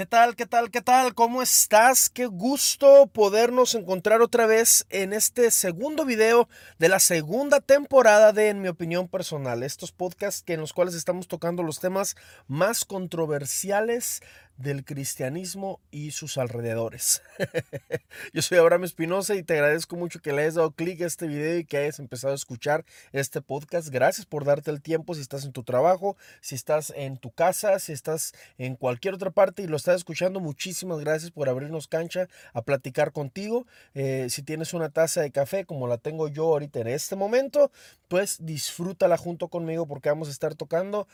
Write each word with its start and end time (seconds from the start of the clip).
¿Qué 0.00 0.06
tal? 0.06 0.34
¿Qué 0.34 0.46
tal? 0.46 0.70
¿Qué 0.70 0.80
tal? 0.80 1.14
¿Cómo 1.14 1.42
estás? 1.42 2.08
Qué 2.08 2.24
gusto 2.24 3.06
podernos 3.08 3.74
encontrar 3.74 4.22
otra 4.22 4.46
vez 4.46 4.86
en 4.88 5.12
este 5.12 5.50
segundo 5.50 6.06
video 6.06 6.48
de 6.78 6.88
la 6.88 7.00
segunda 7.00 7.60
temporada 7.60 8.32
de 8.32 8.48
En 8.48 8.62
mi 8.62 8.68
opinión 8.68 9.08
personal. 9.08 9.62
Estos 9.62 9.92
podcasts 9.92 10.42
que 10.42 10.54
en 10.54 10.60
los 10.60 10.72
cuales 10.72 10.94
estamos 10.94 11.28
tocando 11.28 11.62
los 11.62 11.80
temas 11.80 12.16
más 12.48 12.86
controversiales 12.86 14.22
del 14.60 14.84
cristianismo 14.84 15.80
y 15.90 16.10
sus 16.10 16.36
alrededores. 16.36 17.22
Yo 18.34 18.42
soy 18.42 18.58
Abraham 18.58 18.84
Espinosa 18.84 19.34
y 19.34 19.42
te 19.42 19.54
agradezco 19.54 19.96
mucho 19.96 20.20
que 20.20 20.32
le 20.32 20.42
hayas 20.42 20.54
dado 20.54 20.72
clic 20.72 21.00
a 21.00 21.06
este 21.06 21.26
video 21.26 21.58
y 21.58 21.64
que 21.64 21.78
hayas 21.78 21.98
empezado 21.98 22.34
a 22.34 22.36
escuchar 22.36 22.84
este 23.12 23.40
podcast. 23.40 23.88
Gracias 23.88 24.26
por 24.26 24.44
darte 24.44 24.70
el 24.70 24.82
tiempo 24.82 25.14
si 25.14 25.22
estás 25.22 25.46
en 25.46 25.52
tu 25.52 25.62
trabajo, 25.62 26.16
si 26.42 26.54
estás 26.54 26.92
en 26.94 27.16
tu 27.16 27.30
casa, 27.30 27.78
si 27.78 27.92
estás 27.92 28.34
en 28.58 28.76
cualquier 28.76 29.14
otra 29.14 29.30
parte 29.30 29.62
y 29.62 29.66
lo 29.66 29.76
estás 29.76 29.96
escuchando. 29.96 30.40
Muchísimas 30.40 31.00
gracias 31.00 31.30
por 31.30 31.48
abrirnos 31.48 31.88
cancha 31.88 32.28
a 32.52 32.60
platicar 32.60 33.12
contigo. 33.12 33.66
Eh, 33.94 34.26
si 34.28 34.42
tienes 34.42 34.74
una 34.74 34.90
taza 34.90 35.22
de 35.22 35.30
café 35.30 35.64
como 35.64 35.88
la 35.88 35.96
tengo 35.96 36.28
yo 36.28 36.44
ahorita 36.44 36.80
en 36.80 36.88
este 36.88 37.16
momento, 37.16 37.72
pues 38.08 38.36
disfrútala 38.40 39.16
junto 39.16 39.48
conmigo 39.48 39.86
porque 39.86 40.10
vamos 40.10 40.28
a 40.28 40.32
estar 40.32 40.54
tocando, 40.54 41.08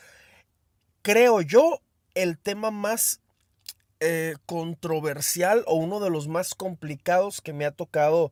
creo 1.02 1.42
yo, 1.42 1.80
el 2.14 2.38
tema 2.38 2.70
más 2.70 3.20
eh, 4.00 4.36
controversial 4.44 5.64
o 5.66 5.76
uno 5.76 6.00
de 6.00 6.10
los 6.10 6.28
más 6.28 6.54
complicados 6.54 7.40
que 7.40 7.54
me 7.54 7.64
ha 7.64 7.70
tocado 7.70 8.30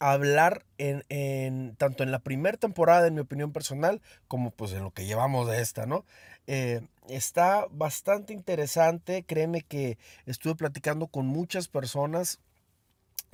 hablar 0.00 0.64
en, 0.78 1.76
tanto 1.76 2.02
en 2.02 2.10
la 2.10 2.18
primera 2.18 2.56
temporada, 2.56 3.06
en 3.06 3.14
mi 3.14 3.20
opinión 3.20 3.52
personal, 3.52 4.02
como 4.26 4.50
pues 4.50 4.72
en 4.72 4.82
lo 4.82 4.90
que 4.90 5.06
llevamos 5.06 5.48
de 5.48 5.60
esta, 5.60 5.86
¿no? 5.86 6.04
Eh, 6.48 6.80
está 7.08 7.66
bastante 7.70 8.32
interesante, 8.32 9.24
créeme 9.24 9.62
que 9.62 9.96
estuve 10.26 10.56
platicando 10.56 11.06
con 11.06 11.26
muchas 11.26 11.68
personas 11.68 12.40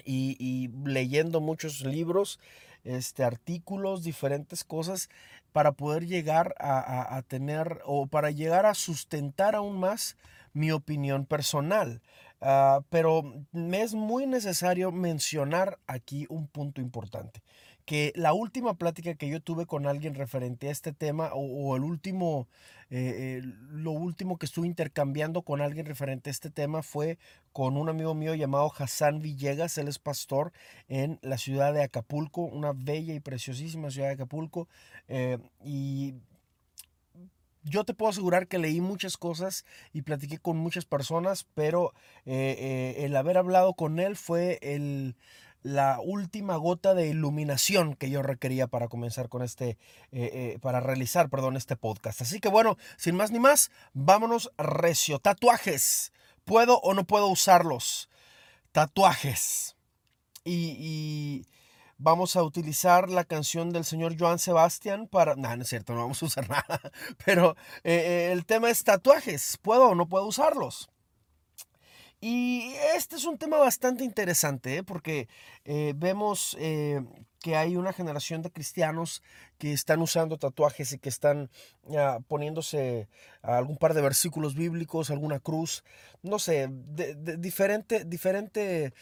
y, 0.04 0.68
leyendo 0.84 1.40
muchos 1.40 1.80
libros, 1.80 2.38
este, 2.84 3.24
artículos, 3.24 4.02
diferentes 4.02 4.62
cosas, 4.62 5.08
para 5.52 5.72
poder 5.72 6.06
llegar 6.06 6.54
a 6.58 7.22
tener 7.26 7.80
o 7.86 8.06
para 8.06 8.30
llegar 8.30 8.66
a 8.66 8.74
sustentar 8.74 9.54
aún 9.54 9.80
más 9.80 10.16
mi 10.52 10.70
opinión 10.70 11.26
personal. 11.26 12.02
Ah, 12.44 12.80
pero 12.90 13.22
me 13.52 13.82
es 13.82 13.94
muy 13.94 14.26
necesario 14.26 14.90
mencionar 14.90 15.78
aquí 15.86 16.26
un 16.28 16.48
punto 16.48 16.80
importante, 16.80 17.40
que 17.84 18.12
la 18.16 18.32
última 18.32 18.74
plática 18.74 19.14
que 19.14 19.28
yo 19.28 19.40
tuve 19.40 19.64
con 19.64 19.86
alguien 19.86 20.16
referente 20.16 20.66
a 20.66 20.72
este 20.72 20.92
tema 20.92 21.30
o, 21.34 21.76
el 21.76 21.84
último, 21.84 22.48
eh, 22.90 23.42
lo 23.70 23.92
último 23.92 24.38
que 24.38 24.46
estuve 24.46 24.66
intercambiando 24.66 25.42
con 25.42 25.60
alguien 25.60 25.86
referente 25.86 26.30
a 26.30 26.32
este 26.32 26.50
tema 26.50 26.82
fue 26.82 27.16
con 27.52 27.76
un 27.76 27.88
amigo 27.88 28.12
mío 28.14 28.34
llamado 28.34 28.72
Hassan 28.76 29.20
Villegas, 29.20 29.78
él 29.78 29.86
es 29.86 30.00
pastor 30.00 30.52
en 30.88 31.20
la 31.22 31.38
ciudad 31.38 31.72
de 31.72 31.84
Acapulco, 31.84 32.42
una 32.42 32.72
bella 32.72 33.14
y 33.14 33.20
preciosísima 33.20 33.92
ciudad 33.92 34.08
de 34.08 34.14
Acapulco, 34.14 34.66
eh, 35.06 35.38
y 35.64 36.14
yo 37.64 37.84
te 37.84 37.94
puedo 37.94 38.10
asegurar 38.10 38.48
que 38.48 38.58
leí 38.58 38.80
muchas 38.80 39.16
cosas 39.16 39.64
y 39.92 40.02
platiqué 40.02 40.38
con 40.38 40.56
muchas 40.56 40.84
personas, 40.84 41.46
pero 41.54 41.92
eh, 42.26 42.56
eh, 42.58 43.04
el 43.04 43.16
haber 43.16 43.38
hablado 43.38 43.74
con 43.74 43.98
él 43.98 44.16
fue 44.16 44.58
el, 44.62 45.16
la 45.62 45.98
última 46.02 46.56
gota 46.56 46.94
de 46.94 47.08
iluminación 47.08 47.94
que 47.94 48.10
yo 48.10 48.22
requería 48.22 48.66
para 48.66 48.88
comenzar 48.88 49.28
con 49.28 49.42
este, 49.42 49.78
eh, 50.10 50.58
para 50.60 50.80
realizar, 50.80 51.28
perdón, 51.28 51.56
este 51.56 51.76
podcast. 51.76 52.22
Así 52.22 52.40
que 52.40 52.48
bueno, 52.48 52.76
sin 52.96 53.16
más 53.16 53.30
ni 53.30 53.38
más, 53.38 53.70
vámonos 53.92 54.50
recio. 54.58 55.18
Tatuajes. 55.18 56.12
¿Puedo 56.44 56.80
o 56.80 56.94
no 56.94 57.04
puedo 57.04 57.28
usarlos? 57.28 58.08
Tatuajes. 58.72 59.76
y 60.44 61.46
vamos 62.02 62.34
a 62.36 62.42
utilizar 62.42 63.08
la 63.08 63.24
canción 63.24 63.70
del 63.70 63.84
señor 63.84 64.16
Joan 64.18 64.38
Sebastián 64.38 65.06
para... 65.06 65.36
No, 65.36 65.54
no 65.56 65.62
es 65.62 65.68
cierto, 65.68 65.94
no 65.94 66.00
vamos 66.00 66.22
a 66.22 66.26
usar 66.26 66.48
nada. 66.50 66.80
Pero 67.24 67.56
eh, 67.84 67.94
eh, 67.94 68.32
el 68.32 68.44
tema 68.44 68.70
es 68.70 68.82
tatuajes. 68.84 69.58
¿Puedo 69.62 69.90
o 69.90 69.94
no 69.94 70.08
puedo 70.08 70.26
usarlos? 70.26 70.88
Y 72.20 72.74
este 72.94 73.16
es 73.16 73.24
un 73.24 73.36
tema 73.36 73.58
bastante 73.58 74.04
interesante 74.04 74.76
¿eh? 74.76 74.82
porque 74.84 75.28
vemos 75.64 76.56
que 77.40 77.56
hay 77.56 77.76
una 77.76 77.92
generación 77.92 78.42
de 78.42 78.52
cristianos 78.52 79.24
que 79.58 79.72
están 79.72 80.00
usando 80.00 80.38
tatuajes 80.38 80.92
y 80.92 81.00
que 81.00 81.08
están 81.08 81.50
poniéndose 82.28 83.08
algún 83.42 83.76
par 83.76 83.94
de 83.94 84.02
versículos 84.02 84.54
bíblicos, 84.54 85.10
alguna 85.10 85.40
cruz, 85.40 85.82
no 86.22 86.38
sé, 86.38 86.68
diferente, 86.70 88.04
diferente 88.04 88.94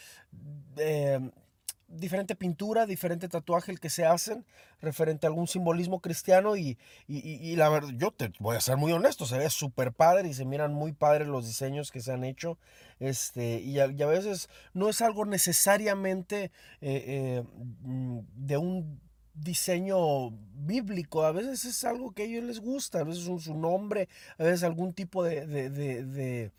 diferente 1.90 2.36
pintura, 2.36 2.86
diferente 2.86 3.28
tatuaje 3.28 3.72
el 3.72 3.80
que 3.80 3.90
se 3.90 4.06
hacen 4.06 4.46
referente 4.80 5.26
a 5.26 5.28
algún 5.28 5.48
simbolismo 5.48 6.00
cristiano 6.00 6.56
y, 6.56 6.78
y, 7.08 7.56
la 7.56 7.68
verdad, 7.68 7.90
yo 7.96 8.12
te 8.12 8.32
voy 8.38 8.56
a 8.56 8.60
ser 8.60 8.76
muy 8.76 8.92
honesto, 8.92 9.26
se 9.26 9.38
ve 9.38 9.50
súper 9.50 9.92
padre 9.92 10.28
y 10.28 10.34
se 10.34 10.44
miran 10.44 10.72
muy 10.72 10.92
padres 10.92 11.26
los 11.28 11.46
diseños 11.46 11.90
que 11.90 12.00
se 12.00 12.12
han 12.12 12.24
hecho 12.24 12.58
este, 13.00 13.60
y, 13.60 13.80
a, 13.80 13.86
veces 13.86 14.48
no 14.72 14.88
es 14.88 15.02
algo 15.02 15.24
necesariamente 15.24 16.44
eh, 16.44 17.04
eh, 17.06 17.44
mm, 17.82 18.20
de 18.34 18.56
un 18.56 19.00
diseño 19.34 20.30
bíblico, 20.54 21.24
a 21.24 21.32
veces 21.32 21.64
es 21.64 21.84
algo 21.84 22.12
que 22.12 22.22
a 22.22 22.26
ellos 22.26 22.44
les 22.44 22.60
gusta, 22.60 23.00
a 23.00 23.04
veces 23.04 23.26
es 23.26 23.44
su 23.44 23.54
nombre, 23.54 24.08
a 24.38 24.44
veces 24.44 24.62
algún 24.64 24.92
tipo 24.92 25.24
de, 25.24 25.46
de, 25.46 25.70
de 25.70 26.52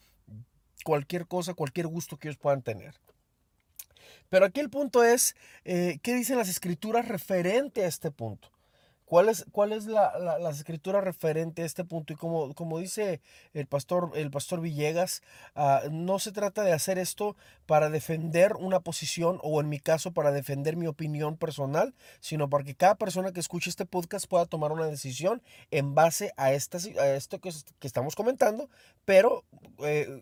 cualquier 0.83 1.27
cosa, 1.27 1.53
cualquier 1.53 1.87
gusto 1.87 2.17
que 2.17 2.27
ellos 2.27 2.37
puedan 2.37 2.61
tener. 2.63 2.95
Pero 4.31 4.45
aquí 4.45 4.61
el 4.61 4.69
punto 4.69 5.03
es, 5.03 5.35
eh, 5.65 5.99
¿qué 6.01 6.15
dicen 6.15 6.37
las 6.37 6.47
escrituras 6.47 7.09
referente 7.09 7.83
a 7.83 7.87
este 7.87 8.11
punto? 8.11 8.49
¿Cuál 9.03 9.27
es, 9.27 9.45
cuál 9.51 9.73
es 9.73 9.87
la, 9.87 10.17
la, 10.39 10.49
escritura 10.51 11.01
referente 11.01 11.63
a 11.63 11.65
este 11.65 11.83
punto? 11.83 12.13
Y 12.13 12.15
como, 12.15 12.53
como 12.53 12.79
dice 12.79 13.19
el 13.53 13.67
pastor, 13.67 14.11
el 14.15 14.31
pastor 14.31 14.61
Villegas, 14.61 15.21
ah, 15.53 15.81
no 15.91 16.17
se 16.17 16.31
trata 16.31 16.63
de 16.63 16.71
hacer 16.71 16.97
esto 16.97 17.35
para 17.65 17.89
defender 17.89 18.53
una 18.55 18.79
posición 18.79 19.37
o 19.43 19.59
en 19.59 19.67
mi 19.67 19.81
caso 19.81 20.13
para 20.13 20.31
defender 20.31 20.77
mi 20.77 20.87
opinión 20.87 21.35
personal, 21.35 21.93
sino 22.21 22.49
para 22.49 22.63
que 22.63 22.73
cada 22.73 22.95
persona 22.95 23.33
que 23.33 23.41
escuche 23.41 23.69
este 23.69 23.85
podcast 23.85 24.27
pueda 24.27 24.45
tomar 24.45 24.71
una 24.71 24.85
decisión 24.85 25.41
en 25.71 25.93
base 25.93 26.31
a, 26.37 26.53
esta, 26.53 26.77
a 26.77 27.09
esto 27.09 27.41
que, 27.41 27.51
que 27.79 27.87
estamos 27.87 28.15
comentando, 28.15 28.69
pero 29.03 29.43
eh, 29.79 30.21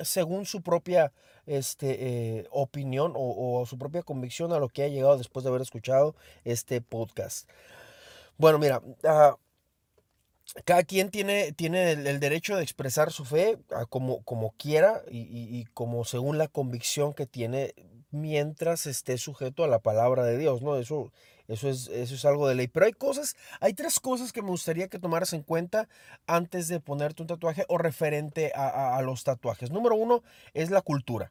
según 0.00 0.46
su 0.46 0.62
propia 0.62 1.12
este, 1.46 2.38
eh, 2.38 2.46
opinión 2.50 3.12
o, 3.14 3.64
su 3.66 3.78
propia 3.78 4.02
convicción 4.02 4.52
a 4.52 4.58
lo 4.58 4.68
que 4.68 4.84
ha 4.84 4.88
llegado 4.88 5.18
después 5.18 5.44
de 5.44 5.50
haber 5.50 5.62
escuchado 5.62 6.14
este 6.44 6.80
podcast. 6.80 7.48
Bueno, 8.38 8.58
mira, 8.58 8.82
ah, 9.04 9.36
cada 10.64 10.82
quien 10.82 11.10
tiene, 11.10 11.52
tiene 11.52 11.92
el, 11.92 12.20
derecho 12.20 12.56
de 12.56 12.62
expresar 12.62 13.12
su 13.12 13.24
fe 13.24 13.58
como, 13.88 14.22
como 14.22 14.52
quiera 14.52 15.02
y, 15.10 15.20
y, 15.20 15.64
como 15.72 16.04
según 16.04 16.38
la 16.38 16.48
convicción 16.48 17.14
que 17.14 17.26
tiene 17.26 17.74
mientras 18.10 18.86
esté 18.86 19.16
sujeto 19.18 19.64
a 19.64 19.68
la 19.68 19.78
palabra 19.78 20.24
de 20.24 20.36
Dios, 20.36 20.62
¿no? 20.62 20.76
Eso 20.76 21.12
eso 21.48 21.68
es, 21.68 21.88
eso 21.88 22.14
es 22.14 22.24
algo 22.24 22.48
de 22.48 22.54
ley. 22.54 22.68
Pero 22.68 22.86
hay 22.86 22.92
cosas, 22.92 23.36
hay 23.60 23.74
tres 23.74 24.00
cosas 24.00 24.32
que 24.32 24.42
me 24.42 24.48
gustaría 24.48 24.88
que 24.88 24.98
tomaras 24.98 25.32
en 25.32 25.42
cuenta 25.42 25.88
antes 26.26 26.68
de 26.68 26.80
ponerte 26.80 27.22
un 27.22 27.28
tatuaje 27.28 27.64
o 27.68 27.78
referente 27.78 28.52
a 28.54 29.00
los 29.02 29.24
tatuajes. 29.24 29.70
Número 29.70 29.94
uno 29.94 30.22
es 30.54 30.70
la 30.70 30.82
cultura. 30.82 31.30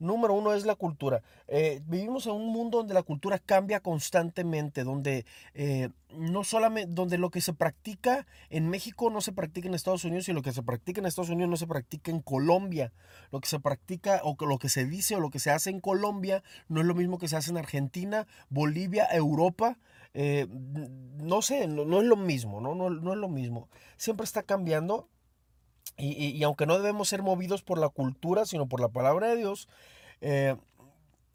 Número 0.00 0.32
uno 0.32 0.54
es 0.54 0.64
la 0.64 0.76
cultura. 0.76 1.22
Eh, 1.46 1.82
vivimos 1.86 2.26
en 2.26 2.32
un 2.32 2.46
mundo 2.46 2.78
donde 2.78 2.94
la 2.94 3.02
cultura 3.02 3.38
cambia 3.38 3.80
constantemente, 3.80 4.82
donde 4.82 5.26
eh, 5.52 5.90
no 6.16 6.42
solamente, 6.42 6.90
donde 6.92 7.18
lo 7.18 7.30
que 7.30 7.42
se 7.42 7.52
practica 7.52 8.26
en 8.48 8.70
México 8.70 9.10
no 9.10 9.20
se 9.20 9.32
practica 9.32 9.68
en 9.68 9.74
Estados 9.74 10.04
Unidos 10.04 10.26
y 10.30 10.32
lo 10.32 10.40
que 10.40 10.52
se 10.52 10.62
practica 10.62 11.00
en 11.00 11.06
Estados 11.06 11.28
Unidos 11.28 11.50
no 11.50 11.56
se 11.58 11.66
practica 11.66 12.10
en 12.10 12.22
Colombia. 12.22 12.94
Lo 13.30 13.40
que 13.40 13.48
se 13.48 13.60
practica 13.60 14.22
o 14.24 14.36
lo 14.46 14.58
que 14.58 14.70
se 14.70 14.86
dice 14.86 15.16
o 15.16 15.20
lo 15.20 15.28
que 15.28 15.38
se 15.38 15.50
hace 15.50 15.68
en 15.68 15.80
Colombia 15.80 16.42
no 16.68 16.80
es 16.80 16.86
lo 16.86 16.94
mismo 16.94 17.18
que 17.18 17.28
se 17.28 17.36
hace 17.36 17.50
en 17.50 17.58
Argentina, 17.58 18.26
Bolivia, 18.48 19.06
Europa. 19.12 19.76
Eh, 20.14 20.46
no 20.48 21.42
sé, 21.42 21.68
no, 21.68 22.00
es 22.00 22.06
lo 22.06 22.16
mismo, 22.16 22.62
¿no? 22.62 22.74
¿no? 22.74 22.88
No 22.88 23.12
es 23.12 23.18
lo 23.18 23.28
mismo. 23.28 23.68
Siempre 23.98 24.24
está 24.24 24.42
cambiando 24.42 25.10
y, 26.00 26.42
aunque 26.42 26.66
no 26.66 26.78
debemos 26.78 27.08
ser 27.08 27.22
movidos 27.22 27.62
por 27.62 27.78
la 27.78 27.88
cultura, 27.88 28.46
sino 28.46 28.66
por 28.66 28.80
la 28.80 28.88
palabra 28.88 29.28
de 29.28 29.36
Dios, 29.36 29.68
eh, 30.20 30.56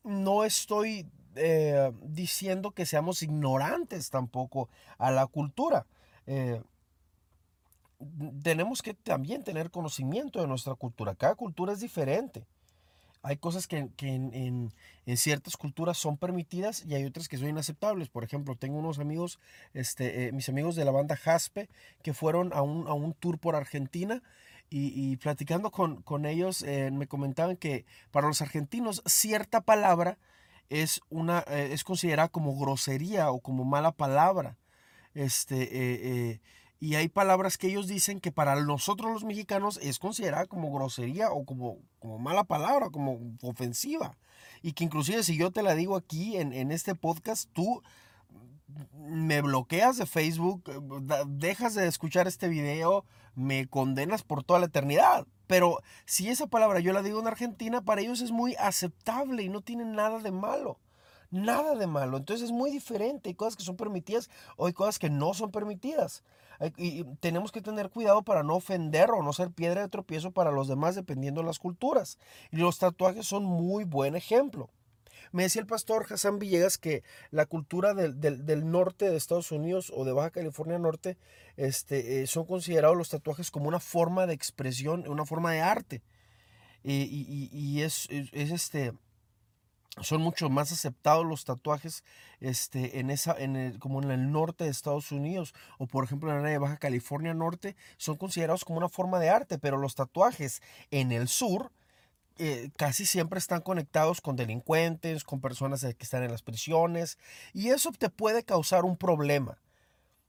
no 0.03 0.43
estoy 0.43 1.07
eh, 1.35 1.91
diciendo 2.03 2.71
que 2.71 2.85
seamos 2.85 3.21
ignorantes 3.23 4.09
tampoco 4.09 4.69
a 4.97 5.11
la 5.11 5.27
cultura. 5.27 5.85
Eh, 6.27 6.61
tenemos 8.43 8.81
que 8.81 8.93
también 8.93 9.43
tener 9.43 9.71
conocimiento 9.71 10.41
de 10.41 10.47
nuestra 10.47 10.75
cultura. 10.75 11.15
Cada 11.15 11.35
cultura 11.35 11.73
es 11.73 11.79
diferente. 11.79 12.45
Hay 13.21 13.37
cosas 13.37 13.65
que, 13.65 13.89
en, 13.97 14.71
ciertas 15.15 15.57
culturas 15.57 15.97
son 15.97 16.15
permitidas 16.15 16.85
y 16.85 16.93
hay 16.93 17.05
otras 17.05 17.27
que 17.27 17.37
son 17.37 17.49
inaceptables. 17.49 18.09
Por 18.09 18.23
ejemplo, 18.23 18.55
tengo 18.55 18.77
unos 18.77 18.99
amigos, 18.99 19.39
este, 19.73 20.31
mis 20.31 20.47
amigos 20.47 20.75
de 20.75 20.85
la 20.85 20.91
banda 20.91 21.15
Jaspe, 21.15 21.67
que 22.03 22.13
fueron 22.13 22.53
a 22.53 22.61
un, 22.61 22.87
a 22.87 22.93
un 22.93 23.13
tour 23.13 23.39
por 23.39 23.55
Argentina 23.55 24.21
y, 24.69 25.17
platicando 25.17 25.71
con, 25.71 26.01
con 26.01 26.25
ellos 26.25 26.61
eh, 26.63 26.91
me 26.91 27.07
comentaban 27.07 27.55
que 27.55 27.85
para 28.11 28.27
los 28.27 28.41
argentinos 28.41 29.01
cierta 29.05 29.61
palabra 29.61 30.17
es, 30.69 31.01
una, 31.09 31.45
eh, 31.47 31.69
es 31.71 31.83
considerada 31.83 32.29
como 32.29 32.57
grosería 32.57 33.31
o 33.31 33.39
como 33.39 33.63
mala 33.63 33.91
palabra. 33.91 34.57
Este, 35.13 35.69
eh, 35.71 36.41
y 36.79 36.95
hay 36.95 37.07
palabras 37.07 37.57
que 37.57 37.67
ellos 37.67 37.87
dicen 37.87 38.19
que 38.19 38.31
para 38.31 38.55
nosotros 38.61 39.11
los 39.11 39.23
mexicanos 39.23 39.79
es 39.81 39.97
considerada 39.97 40.45
como 40.45 40.73
grosería 40.73 41.31
o 41.31 41.45
como, 41.45 41.79
como 41.99 42.19
mala 42.19 42.43
palabra, 42.43 42.89
como 42.89 43.19
ofensiva. 43.41 44.17
Y 44.61 44.73
que 44.73 44.83
inclusive 44.83 45.23
si 45.23 45.37
yo 45.37 45.51
te 45.51 45.63
la 45.63 45.75
digo 45.75 45.95
aquí 45.95 46.37
en, 46.37 46.51
en 46.51 46.71
este 46.71 46.95
podcast, 46.95 47.49
tú 47.53 47.81
me 48.93 49.41
bloqueas 49.41 49.97
de 49.97 50.05
Facebook, 50.05 50.63
dejas 51.27 51.75
de 51.75 51.87
escuchar 51.87 52.27
este 52.27 52.47
video, 52.47 53.05
me 53.35 53.67
condenas 53.67 54.23
por 54.23 54.43
toda 54.43 54.59
la 54.59 54.67
eternidad. 54.67 55.27
Pero 55.47 55.81
si 56.05 56.29
esa 56.29 56.47
palabra 56.47 56.79
yo 56.79 56.93
la 56.93 57.03
digo 57.03 57.19
en 57.19 57.27
Argentina, 57.27 57.81
para 57.81 58.01
ellos 58.01 58.21
es 58.21 58.31
muy 58.31 58.55
aceptable 58.55 59.43
y 59.43 59.49
no 59.49 59.61
tiene 59.61 59.85
nada 59.85 60.19
de 60.19 60.31
malo. 60.31 60.79
Nada 61.31 61.75
de 61.75 61.87
malo. 61.87 62.17
Entonces 62.17 62.45
es 62.45 62.51
muy 62.51 62.71
diferente. 62.71 63.29
Hay 63.29 63.35
cosas 63.35 63.55
que 63.55 63.63
son 63.63 63.75
permitidas 63.75 64.29
o 64.57 64.67
hay 64.67 64.73
cosas 64.73 64.99
que 64.99 65.09
no 65.09 65.33
son 65.33 65.51
permitidas. 65.51 66.23
Y 66.77 67.03
tenemos 67.19 67.51
que 67.51 67.61
tener 67.61 67.89
cuidado 67.89 68.23
para 68.23 68.43
no 68.43 68.55
ofender 68.55 69.11
o 69.11 69.21
no 69.21 69.33
ser 69.33 69.51
piedra 69.51 69.81
de 69.81 69.89
tropiezo 69.89 70.31
para 70.31 70.51
los 70.51 70.67
demás 70.67 70.95
dependiendo 70.95 71.41
de 71.41 71.47
las 71.47 71.59
culturas. 71.59 72.17
Y 72.51 72.57
los 72.57 72.79
tatuajes 72.79 73.27
son 73.27 73.43
muy 73.43 73.83
buen 73.83 74.15
ejemplo. 74.15 74.69
Me 75.35 75.43
decía 75.43 75.59
el 75.59 75.67
pastor 75.67 76.05
Hassan 76.09 76.39
Villegas 76.39 76.77
que 76.77 77.03
la 77.29 77.45
cultura 77.45 77.93
del, 77.93 78.71
norte 78.71 79.09
de 79.09 79.17
Estados 79.17 79.51
Unidos 79.51 79.91
o 79.93 80.05
de 80.05 80.13
Baja 80.13 80.31
California 80.31 80.79
Norte 80.79 81.17
este, 81.57 82.21
eh, 82.21 82.27
son 82.27 82.45
considerados 82.45 82.95
los 82.95 83.09
tatuajes 83.09 83.51
como 83.51 83.67
una 83.67 83.81
forma 83.81 84.27
de 84.27 84.33
expresión, 84.33 85.05
una 85.09 85.25
forma 85.25 85.51
de 85.51 85.59
arte. 85.59 86.01
y, 86.83 87.81
es, 87.81 88.07
este 88.09 88.93
son 90.01 90.21
mucho 90.21 90.49
más 90.49 90.71
aceptados 90.71 91.25
los 91.25 91.43
tatuajes 91.43 92.05
este, 92.39 92.99
en 92.99 93.09
esa, 93.09 93.35
en 93.37 93.57
el, 93.57 93.77
como 93.77 94.01
en 94.01 94.11
el 94.11 94.31
norte 94.31 94.63
de 94.63 94.69
Estados 94.69 95.11
Unidos 95.11 95.53
o 95.79 95.85
por 95.85 96.05
ejemplo 96.05 96.29
en 96.29 96.35
la 96.35 96.41
área 96.43 96.51
de 96.53 96.59
Baja 96.59 96.77
California 96.77 97.33
Norte 97.33 97.75
son 97.97 98.15
considerados 98.15 98.63
como 98.63 98.77
una 98.77 98.89
forma 98.89 99.19
de 99.19 99.29
arte, 99.29 99.57
pero 99.57 99.75
los 99.75 99.95
tatuajes 99.95 100.61
en 100.91 101.11
el 101.11 101.27
sur 101.27 101.73
eh, 102.37 102.69
casi 102.75 103.05
siempre 103.05 103.39
están 103.39 103.61
conectados 103.61 104.21
con 104.21 104.35
delincuentes, 104.35 105.23
con 105.23 105.41
personas 105.41 105.81
que 105.81 106.03
están 106.03 106.23
en 106.23 106.31
las 106.31 106.41
prisiones, 106.41 107.17
y 107.53 107.69
eso 107.69 107.91
te 107.97 108.09
puede 108.09 108.43
causar 108.43 108.85
un 108.85 108.97
problema. 108.97 109.57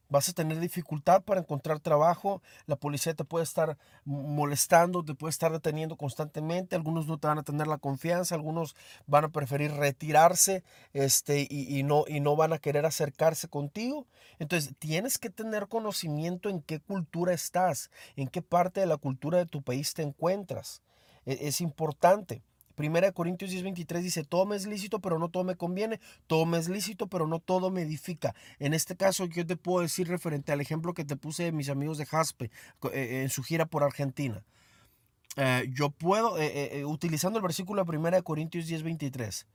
Vas 0.08 0.28
a 0.28 0.32
tener 0.32 0.60
dificultad 0.60 1.22
para 1.22 1.40
encontrar 1.40 1.80
trabajo, 1.80 2.40
la 2.66 2.76
policía 2.76 3.14
te 3.14 3.24
puede 3.24 3.42
estar 3.42 3.76
molestando, 4.04 5.04
te 5.04 5.16
puede 5.16 5.30
estar 5.30 5.50
deteniendo 5.50 5.96
constantemente, 5.96 6.76
algunos 6.76 7.08
no 7.08 7.18
te 7.18 7.26
van 7.26 7.38
a 7.38 7.42
tener 7.42 7.66
la 7.66 7.78
confianza, 7.78 8.36
algunos 8.36 8.76
van 9.08 9.24
a 9.24 9.30
preferir 9.30 9.72
retirarse 9.72 10.62
este, 10.92 11.48
y, 11.50 11.76
y, 11.76 11.82
no, 11.82 12.04
y 12.06 12.20
no 12.20 12.36
van 12.36 12.52
a 12.52 12.58
querer 12.58 12.86
acercarse 12.86 13.48
contigo. 13.48 14.06
Entonces 14.38 14.72
tienes 14.78 15.18
que 15.18 15.28
tener 15.28 15.66
conocimiento 15.66 16.50
en 16.50 16.62
qué 16.62 16.78
cultura 16.78 17.34
estás, 17.34 17.90
en 18.14 18.28
qué 18.28 18.42
parte 18.42 18.78
de 18.78 18.86
la 18.86 18.98
cultura 18.98 19.38
de 19.38 19.46
tu 19.46 19.62
país 19.62 19.92
te 19.92 20.02
encuentras. 20.02 20.82
E-, 21.26 21.48
es 21.48 21.60
importante. 21.60 22.42
Primera 22.76 23.06
de 23.06 23.12
Corintios 23.14 23.50
10:23 23.50 24.02
dice, 24.02 24.22
todo 24.22 24.44
me 24.44 24.54
es 24.54 24.66
lícito, 24.66 25.00
pero 25.00 25.18
no 25.18 25.30
todo 25.30 25.44
me 25.44 25.56
conviene, 25.56 25.98
todo 26.26 26.44
me 26.44 26.58
es 26.58 26.68
lícito, 26.68 27.08
pero 27.08 27.26
no 27.26 27.40
todo 27.40 27.70
me 27.70 27.82
edifica. 27.82 28.34
En 28.58 28.74
este 28.74 28.96
caso, 28.96 29.24
yo 29.24 29.46
te 29.46 29.56
puedo 29.56 29.80
decir 29.80 30.08
referente 30.08 30.52
al 30.52 30.60
ejemplo 30.60 30.92
que 30.94 31.04
te 31.04 31.16
puse 31.16 31.44
de 31.44 31.52
mis 31.52 31.70
amigos 31.70 31.98
de 31.98 32.06
Jaspe 32.06 32.50
eh, 32.92 33.22
en 33.22 33.30
su 33.30 33.42
gira 33.42 33.64
por 33.64 33.82
Argentina. 33.82 34.44
Eh, 35.36 35.70
yo 35.72 35.90
puedo, 35.90 36.38
eh, 36.38 36.84
utilizando 36.84 37.38
el 37.38 37.42
versículo 37.42 37.82
de 37.82 37.86
Primera 37.86 38.18
de 38.18 38.22
Corintios 38.22 38.66
10:23, 38.66 39.46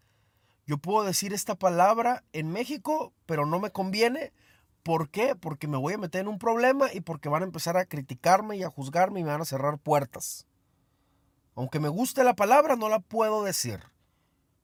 yo 0.65 0.77
puedo 0.79 1.05
decir 1.05 1.31
esta 1.33 1.55
palabra 1.55 2.23
en 2.33 2.49
México, 2.51 3.13
pero 3.27 3.45
no 3.45 3.59
me 3.59 3.71
conviene. 3.71 4.33
¿Por 4.81 5.09
qué? 5.09 5.35
Porque 5.35 5.67
me 5.67 5.77
voy 5.77 5.93
a 5.93 5.97
meter 5.99 6.21
en 6.21 6.27
un 6.27 6.39
problema 6.39 6.91
y 6.91 7.01
porque 7.01 7.29
van 7.29 7.43
a 7.43 7.45
empezar 7.45 7.77
a 7.77 7.85
criticarme 7.85 8.57
y 8.57 8.63
a 8.63 8.69
juzgarme 8.69 9.19
y 9.19 9.23
me 9.23 9.29
van 9.29 9.41
a 9.41 9.45
cerrar 9.45 9.77
puertas. 9.77 10.47
Aunque 11.55 11.79
me 11.79 11.89
guste 11.89 12.23
la 12.23 12.35
palabra, 12.35 12.75
no 12.75 12.89
la 12.89 12.99
puedo 12.99 13.43
decir. 13.43 13.79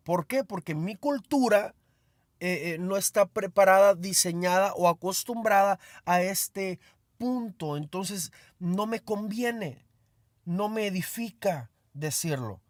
¿Por 0.04 0.26
qué? 0.26 0.44
Porque 0.44 0.74
mi 0.74 0.96
cultura 0.96 1.76
eh, 2.40 2.74
eh, 2.74 2.78
no 2.80 2.98
está 2.98 3.26
preparada, 3.26 3.96
diseñada 3.96 4.74
o 4.74 4.88
acostumbrada 4.88 5.80
a 6.06 6.22
este 6.22 6.80
punto. 7.18 7.78
Entonces 7.78 8.32
no 8.60 8.86
me 8.86 9.02
conviene, 9.02 9.86
no 10.46 10.70
me 10.70 10.88
edifica 10.88 11.72
decirlo. 11.94 12.62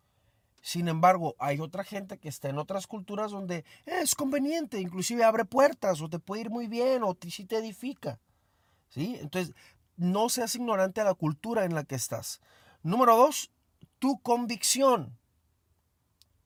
Sin 0.62 0.88
embargo, 0.88 1.36
hay 1.40 1.60
otra 1.60 1.84
gente 1.84 2.18
que 2.18 2.28
está 2.28 2.50
en 2.50 2.58
otras 2.58 2.88
culturas 2.88 3.32
donde 3.32 3.64
es 3.86 4.16
conveniente, 4.16 4.82
inclusive 4.82 5.24
abre 5.24 5.46
puertas 5.46 6.02
o 6.02 6.10
te 6.10 6.20
puede 6.20 6.42
ir 6.42 6.50
muy 6.50 6.68
bien 6.68 7.04
o 7.04 7.16
si 7.30 7.46
te 7.46 7.58
edifica. 7.58 8.20
¿Sí? 8.90 9.18
Entonces, 9.22 9.54
no 9.96 10.30
seas 10.30 10.56
ignorante 10.56 11.02
a 11.02 11.06
la 11.06 11.14
cultura 11.14 11.66
en 11.66 11.74
la 11.74 11.84
que 11.84 11.96
estás. 11.96 12.42
Número 12.84 13.16
dos, 13.16 13.52
tu 14.00 14.20
convicción. 14.22 15.18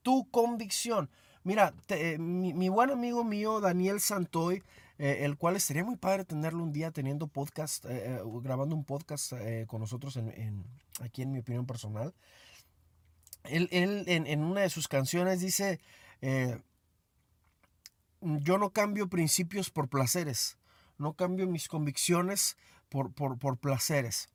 Tu 0.01 0.29
convicción. 0.31 1.09
Mira, 1.43 1.73
eh, 1.89 2.17
mi, 2.19 2.69
buen 2.69 2.91
amigo 2.91 3.23
mío, 3.23 3.61
Daniel 3.61 3.99
Santoy, 3.99 4.63
eh, 4.99 5.19
el 5.21 5.37
cual 5.37 5.55
estaría 5.55 5.83
muy 5.83 5.95
padre 5.95 6.23
tenerlo 6.23 6.61
un 6.63 6.71
día 6.71 6.91
teniendo 6.91 7.27
podcast, 7.27 7.85
eh, 7.85 8.19
grabando 8.43 8.75
un 8.75 8.85
podcast 8.85 9.33
con 9.67 9.81
nosotros 9.81 10.17
en, 10.17 10.63
aquí 11.01 11.23
en 11.23 11.31
mi 11.31 11.39
opinión 11.39 11.65
personal. 11.65 12.13
Él, 13.43 13.67
en, 13.71 14.43
una 14.43 14.61
de 14.61 14.69
sus 14.69 14.87
canciones 14.87 15.39
dice, 15.39 15.79
yo 18.21 18.57
no 18.59 18.69
cambio 18.69 19.09
principios 19.09 19.71
por 19.71 19.89
placeres, 19.89 20.57
no 20.99 21.13
cambio 21.13 21.47
mis 21.47 21.67
convicciones 21.67 22.55
por, 22.89 23.11
por, 23.11 23.39
por 23.39 23.57
placeres. 23.57 24.29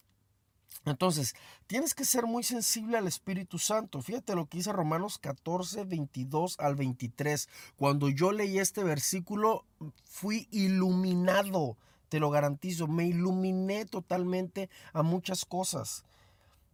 Entonces, 0.86 1.34
tienes 1.66 1.94
que 1.94 2.04
ser 2.04 2.26
muy 2.26 2.44
sensible 2.44 2.96
al 2.96 3.08
Espíritu 3.08 3.58
Santo. 3.58 4.00
Fíjate 4.00 4.36
lo 4.36 4.46
que 4.46 4.58
dice 4.58 4.72
Romanos 4.72 5.18
14, 5.18 5.84
22 5.84 6.56
al 6.60 6.76
23. 6.76 7.48
Cuando 7.76 8.08
yo 8.08 8.30
leí 8.30 8.60
este 8.60 8.84
versículo, 8.84 9.64
fui 10.04 10.46
iluminado, 10.52 11.76
te 12.08 12.20
lo 12.20 12.30
garantizo, 12.30 12.86
me 12.86 13.04
iluminé 13.04 13.84
totalmente 13.84 14.70
a 14.92 15.02
muchas 15.02 15.44
cosas. 15.44 16.04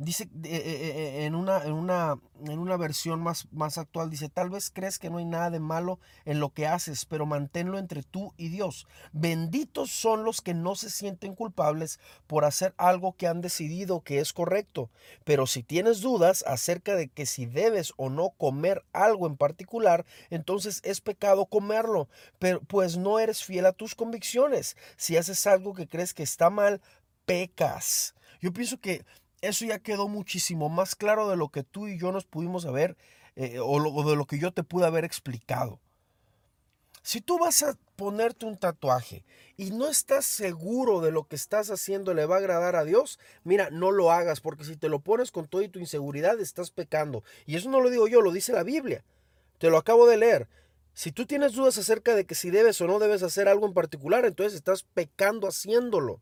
Dice 0.03 0.25
eh, 0.25 0.29
eh, 0.45 0.63
eh, 0.65 1.25
en, 1.27 1.37
una, 1.37 1.63
en, 1.63 1.75
una, 1.75 2.19
en 2.45 2.59
una 2.59 2.77
versión 2.77 3.21
más, 3.21 3.47
más 3.53 3.79
actual, 3.79 4.11
dice, 4.11 4.29
tal 4.29 4.51
vez 4.51 4.71
crees 4.73 4.99
que 4.99 5.11
no 5.11 5.19
hay 5.19 5.25
nada 5.25 5.51
de 5.51 5.61
malo 5.61 6.01
en 6.25 6.41
lo 6.41 6.51
que 6.51 6.67
haces, 6.67 7.05
pero 7.05 7.25
manténlo 7.25 7.79
entre 7.79 8.03
tú 8.03 8.35
y 8.37 8.49
Dios. 8.49 8.89
Benditos 9.13 9.93
son 9.93 10.25
los 10.25 10.41
que 10.41 10.55
no 10.55 10.75
se 10.75 10.91
sienten 10.91 11.37
culpables 11.37 12.01
por 12.27 12.45
hacer 12.45 12.75
algo 12.79 13.17
que 13.17 13.29
han 13.29 13.41
decidido 13.41 14.01
que 14.01 14.19
es 14.19 14.33
correcto. 14.33 14.91
Pero 15.25 15.47
si 15.47 15.63
tienes 15.63 16.01
dudas 16.01 16.45
acerca 16.49 16.97
de 16.97 17.09
que 17.09 17.25
si 17.25 17.47
debes 17.47 17.93
o 17.97 18.11
no 18.11 18.31
comer 18.31 18.85
algo 18.93 19.29
en 19.29 19.37
particular, 19.37 20.05
entonces 20.31 20.81
es 20.83 21.01
pecado 21.01 21.47
comerlo, 21.47 22.09
pero 22.41 22.61
pues 22.63 22.97
no 22.97 23.21
eres 23.21 23.45
fiel 23.45 23.67
a 23.67 23.73
tus 23.73 23.95
convicciones. 23.95 24.77
Si 24.97 25.17
haces 25.17 25.47
algo 25.47 25.75
que 25.75 25.87
crees 25.87 26.13
que 26.13 26.25
está 26.25 26.51
mal, 26.51 26.81
pecas. 27.25 28.15
Yo 28.41 28.53
pienso 28.53 28.81
que 28.81 29.05
eso 29.43 29.65
ya 29.65 29.81
quedó 29.81 30.09
muchísimo 30.09 30.69
más 30.69 30.95
claro 30.95 31.29
de 31.29 31.37
lo 31.37 31.51
que 31.51 31.65
tú 31.65 31.89
y 31.89 31.99
yo 31.99 32.13
nos 32.13 32.25
pudimos 32.25 32.65
haber, 32.65 32.97
eh, 33.37 33.59
o, 33.61 34.09
de 34.09 34.17
lo 34.17 34.25
que 34.27 34.39
yo 34.39 34.53
te 34.53 34.63
pude 34.63 34.87
haber 34.87 35.05
explicado. 35.05 35.81
Si 37.03 37.21
tú 37.21 37.39
vas 37.39 37.65
a 37.65 37.77
ponerte 37.97 38.47
un 38.47 38.57
tatuaje 38.57 39.25
y 39.57 39.73
no 39.73 39.89
estás 39.89 40.25
seguro 40.25 41.01
de 41.01 41.11
lo 41.11 41.25
que 41.25 41.35
estás 41.35 41.71
haciendo 41.71 42.15
le 42.15 42.27
va 42.27 42.37
a 42.37 42.39
agradar 42.39 42.77
a 42.77 42.85
Dios, 42.85 43.19
mira, 43.43 43.71
no 43.71 43.91
lo 43.91 44.13
hagas, 44.13 44.41
porque 44.41 44.65
si 44.65 44.77
te 44.77 44.89
lo 44.89 45.01
pones 45.01 45.33
con 45.33 45.49
toda 45.49 45.69
tu 45.69 45.81
inseguridad, 45.81 46.39
estás 46.39 46.71
pecando. 46.71 47.25
Y 47.45 47.57
eso 47.57 47.69
no 47.69 47.81
lo 47.81 47.91
digo 47.91 48.07
yo, 48.07 48.21
lo 48.21 48.31
dice 48.31 48.53
la 48.53 48.63
Biblia. 48.63 49.05
Te 49.59 49.69
lo 49.69 49.79
acabo 49.79 50.07
de 50.07 50.19
leer. 50.19 50.49
Si 50.95 51.11
tú 51.11 51.27
tienes 51.27 51.55
dudas 51.55 51.77
acerca 51.79 52.15
de 52.15 52.25
que 52.25 52.37
si 52.37 52.51
debes 52.51 52.81
o 52.81 52.87
no 52.87 53.01
debes 53.01 53.25
hacer 53.25 53.49
algo 53.49 53.67
en 53.67 53.75
particular, 53.75 54.25
entonces 54.25 54.55
estás 54.55 54.85
pecando 54.85 55.49
haciéndolo. 55.49 56.21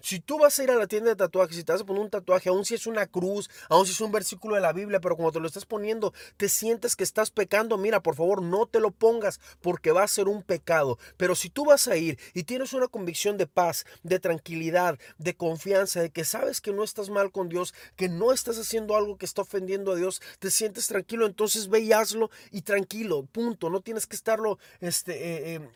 Si 0.00 0.20
tú 0.20 0.38
vas 0.38 0.58
a 0.58 0.64
ir 0.64 0.70
a 0.70 0.76
la 0.76 0.86
tienda 0.86 1.10
de 1.10 1.16
tatuajes 1.16 1.58
y 1.58 1.64
te 1.64 1.72
vas 1.72 1.80
a 1.82 1.84
poner 1.84 2.02
un 2.02 2.10
tatuaje, 2.10 2.48
aun 2.48 2.64
si 2.64 2.74
es 2.74 2.86
una 2.86 3.06
cruz, 3.06 3.50
aun 3.68 3.86
si 3.86 3.92
es 3.92 4.00
un 4.00 4.12
versículo 4.12 4.54
de 4.54 4.60
la 4.60 4.72
Biblia, 4.72 5.00
pero 5.00 5.16
como 5.16 5.32
te 5.32 5.40
lo 5.40 5.46
estás 5.46 5.66
poniendo, 5.66 6.12
te 6.36 6.48
sientes 6.48 6.96
que 6.96 7.04
estás 7.04 7.30
pecando, 7.30 7.76
mira, 7.78 8.02
por 8.02 8.14
favor, 8.14 8.42
no 8.42 8.66
te 8.66 8.80
lo 8.80 8.90
pongas 8.90 9.40
porque 9.60 9.92
va 9.92 10.02
a 10.04 10.08
ser 10.08 10.28
un 10.28 10.42
pecado. 10.42 10.98
Pero 11.16 11.34
si 11.34 11.50
tú 11.50 11.64
vas 11.64 11.88
a 11.88 11.96
ir 11.96 12.18
y 12.34 12.44
tienes 12.44 12.72
una 12.72 12.88
convicción 12.88 13.36
de 13.36 13.46
paz, 13.46 13.84
de 14.02 14.18
tranquilidad, 14.18 14.98
de 15.18 15.34
confianza, 15.34 16.00
de 16.00 16.10
que 16.10 16.24
sabes 16.24 16.60
que 16.60 16.72
no 16.72 16.84
estás 16.84 17.10
mal 17.10 17.32
con 17.32 17.48
Dios, 17.48 17.74
que 17.96 18.08
no 18.08 18.32
estás 18.32 18.58
haciendo 18.58 18.96
algo 18.96 19.16
que 19.16 19.26
está 19.26 19.42
ofendiendo 19.42 19.92
a 19.92 19.96
Dios, 19.96 20.20
te 20.38 20.50
sientes 20.50 20.86
tranquilo, 20.86 21.26
entonces 21.26 21.68
ve 21.68 21.80
y 21.80 21.92
hazlo 21.92 22.30
y 22.50 22.62
tranquilo, 22.62 23.24
punto. 23.24 23.70
No 23.70 23.80
tienes 23.80 24.06
que 24.06 24.16
estarlo, 24.16 24.58
este, 24.80 25.12
eh, 25.14 25.54
eh, 25.56 25.68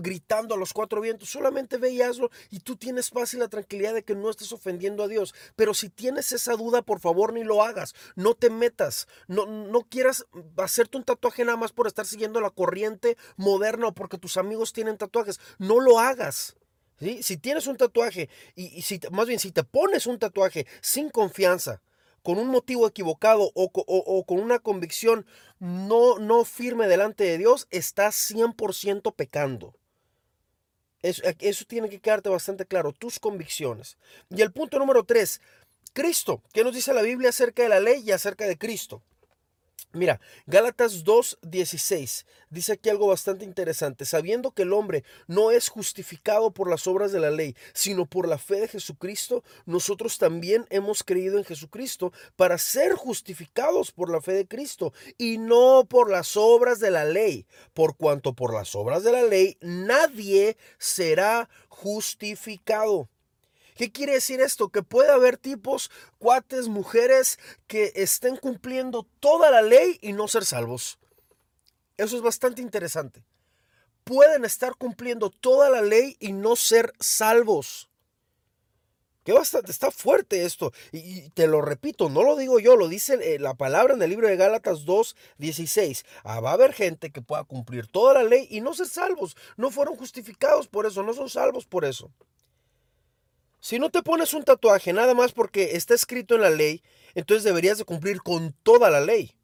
gritando 0.00 0.54
a 0.54 0.58
los 0.58 0.72
cuatro 0.72 1.00
vientos, 1.00 1.30
solamente 1.30 1.78
ve 1.78 1.90
y 1.90 2.02
hazlo 2.02 2.30
y 2.50 2.60
tú 2.60 2.76
tienes 2.76 3.10
paz 3.10 3.34
y 3.34 3.38
la 3.38 3.48
tranquilidad 3.48 3.94
de 3.94 4.02
que 4.02 4.14
no 4.14 4.30
estás 4.30 4.52
ofendiendo 4.52 5.02
a 5.02 5.08
Dios. 5.08 5.34
Pero 5.56 5.74
si 5.74 5.88
tienes 5.88 6.32
esa 6.32 6.54
duda, 6.54 6.82
por 6.82 7.00
favor, 7.00 7.32
ni 7.32 7.44
lo 7.44 7.62
hagas, 7.62 7.94
no 8.14 8.34
te 8.34 8.50
metas, 8.50 9.08
no, 9.26 9.46
no 9.46 9.82
quieras 9.82 10.26
hacerte 10.56 10.98
un 10.98 11.04
tatuaje 11.04 11.44
nada 11.44 11.56
más 11.56 11.72
por 11.72 11.86
estar 11.86 12.06
siguiendo 12.06 12.40
la 12.40 12.50
corriente 12.50 13.16
moderna 13.36 13.88
o 13.88 13.94
porque 13.94 14.18
tus 14.18 14.36
amigos 14.36 14.72
tienen 14.72 14.98
tatuajes, 14.98 15.40
no 15.58 15.80
lo 15.80 15.98
hagas. 15.98 16.56
Si 16.98 17.36
tienes 17.36 17.68
un 17.68 17.76
tatuaje 17.76 18.28
y, 18.56 18.82
si, 18.82 19.00
más 19.12 19.28
bien 19.28 19.38
si 19.38 19.52
te 19.52 19.62
pones 19.62 20.06
un 20.06 20.18
tatuaje 20.18 20.66
sin 20.80 21.10
confianza, 21.10 21.80
con 22.22 22.38
un 22.38 22.48
motivo 22.48 22.86
equivocado 22.86 23.50
o, 23.54 24.24
con 24.24 24.40
una 24.40 24.58
convicción 24.58 25.26
no, 25.58 26.18
no 26.18 26.44
firme 26.44 26.88
delante 26.88 27.24
de 27.24 27.38
Dios, 27.38 27.66
estás 27.70 28.14
100% 28.30 29.14
pecando. 29.14 29.74
Eso, 31.02 31.22
eso, 31.38 31.64
tiene 31.66 31.88
que 31.88 32.00
quedarte 32.00 32.28
bastante 32.28 32.66
claro, 32.66 32.92
tus 32.92 33.18
convicciones. 33.18 33.98
Y 34.30 34.42
el 34.42 34.52
punto 34.52 34.78
número 34.78 35.04
tres, 35.04 35.40
Cristo. 35.92 36.42
¿Qué 36.52 36.64
nos 36.64 36.74
dice 36.74 36.92
la 36.92 37.02
Biblia 37.02 37.30
acerca 37.30 37.62
de 37.62 37.68
la 37.68 37.80
ley 37.80 38.02
y 38.04 38.12
acerca 38.12 38.46
de 38.46 38.58
Cristo? 38.58 39.02
Mira, 39.92 40.20
Gálatas 40.46 41.02
2.16 41.02 42.26
dice 42.50 42.72
aquí 42.72 42.90
algo 42.90 43.06
bastante 43.06 43.44
interesante. 43.46 44.04
Sabiendo 44.04 44.50
que 44.50 44.62
el 44.62 44.74
hombre 44.74 45.02
no 45.26 45.50
es 45.50 45.70
justificado 45.70 46.50
por 46.50 46.68
las 46.68 46.86
obras 46.86 47.10
de 47.10 47.20
la 47.20 47.30
ley, 47.30 47.56
sino 47.72 48.04
por 48.04 48.28
la 48.28 48.36
fe 48.36 48.60
de 48.60 48.68
Jesucristo, 48.68 49.42
nosotros 49.64 50.18
también 50.18 50.66
hemos 50.68 51.02
creído 51.02 51.38
en 51.38 51.44
Jesucristo 51.44 52.12
para 52.36 52.58
ser 52.58 52.92
justificados 52.92 53.90
por 53.90 54.10
la 54.10 54.20
fe 54.20 54.32
de 54.32 54.46
Cristo 54.46 54.92
y 55.16 55.38
no 55.38 55.86
por 55.88 56.10
las 56.10 56.36
obras 56.36 56.80
de 56.80 56.90
la 56.90 57.06
ley, 57.06 57.46
por 57.72 57.96
cuanto 57.96 58.34
por 58.34 58.52
las 58.52 58.74
obras 58.74 59.04
de 59.04 59.12
la 59.12 59.22
ley 59.22 59.56
nadie 59.62 60.58
será 60.78 61.48
justificado. 61.68 63.08
¿Qué 63.78 63.92
quiere 63.92 64.14
decir 64.14 64.40
esto? 64.40 64.70
Que 64.70 64.82
puede 64.82 65.12
haber 65.12 65.38
tipos, 65.38 65.88
cuates, 66.18 66.66
mujeres 66.66 67.38
que 67.68 67.92
estén 67.94 68.36
cumpliendo 68.36 69.06
toda 69.20 69.52
la 69.52 69.62
ley 69.62 70.00
y 70.02 70.14
no 70.14 70.26
ser 70.26 70.44
salvos. 70.44 70.98
Eso 71.96 72.16
es 72.16 72.22
bastante 72.22 72.60
interesante. 72.60 73.22
Pueden 74.02 74.44
estar 74.44 74.74
cumpliendo 74.74 75.30
toda 75.30 75.70
la 75.70 75.80
ley 75.80 76.16
y 76.18 76.32
no 76.32 76.56
ser 76.56 76.92
salvos. 76.98 77.88
Que 79.22 79.32
bastante, 79.32 79.70
está 79.70 79.92
fuerte 79.92 80.44
esto. 80.44 80.72
Y, 80.90 81.30
te 81.30 81.46
lo 81.46 81.62
repito, 81.62 82.08
no 82.08 82.24
lo 82.24 82.34
digo 82.34 82.58
yo, 82.58 82.74
lo 82.74 82.88
dice 82.88 83.14
eh, 83.22 83.38
la 83.38 83.54
palabra 83.54 83.94
en 83.94 84.02
el 84.02 84.10
libro 84.10 84.26
de 84.26 84.34
Gálatas 84.34 84.86
2, 84.86 85.14
16. 85.36 86.04
Ah, 86.24 86.40
va 86.40 86.50
a 86.50 86.54
haber 86.54 86.72
gente 86.72 87.12
que 87.12 87.22
pueda 87.22 87.44
cumplir 87.44 87.86
toda 87.86 88.14
la 88.14 88.24
ley 88.24 88.48
y 88.50 88.60
no 88.60 88.74
ser 88.74 88.88
salvos. 88.88 89.36
No 89.56 89.70
fueron 89.70 89.94
justificados 89.94 90.66
por 90.66 90.84
eso, 90.84 91.04
no 91.04 91.14
son 91.14 91.28
salvos 91.28 91.64
por 91.64 91.84
eso. 91.84 92.10
Si 93.60 93.78
no 93.78 93.90
te 93.90 94.02
pones 94.02 94.34
un 94.34 94.44
tatuaje 94.44 94.92
nada 94.92 95.14
más 95.14 95.32
porque 95.32 95.76
está 95.76 95.94
escrito 95.94 96.36
en 96.36 96.42
la 96.42 96.50
ley, 96.50 96.82
entonces 97.14 97.44
deberías 97.44 97.78
de 97.78 97.84
cumplir 97.84 98.22
con 98.22 98.52
toda 98.62 98.90
la 98.90 99.00
ley. 99.00 99.34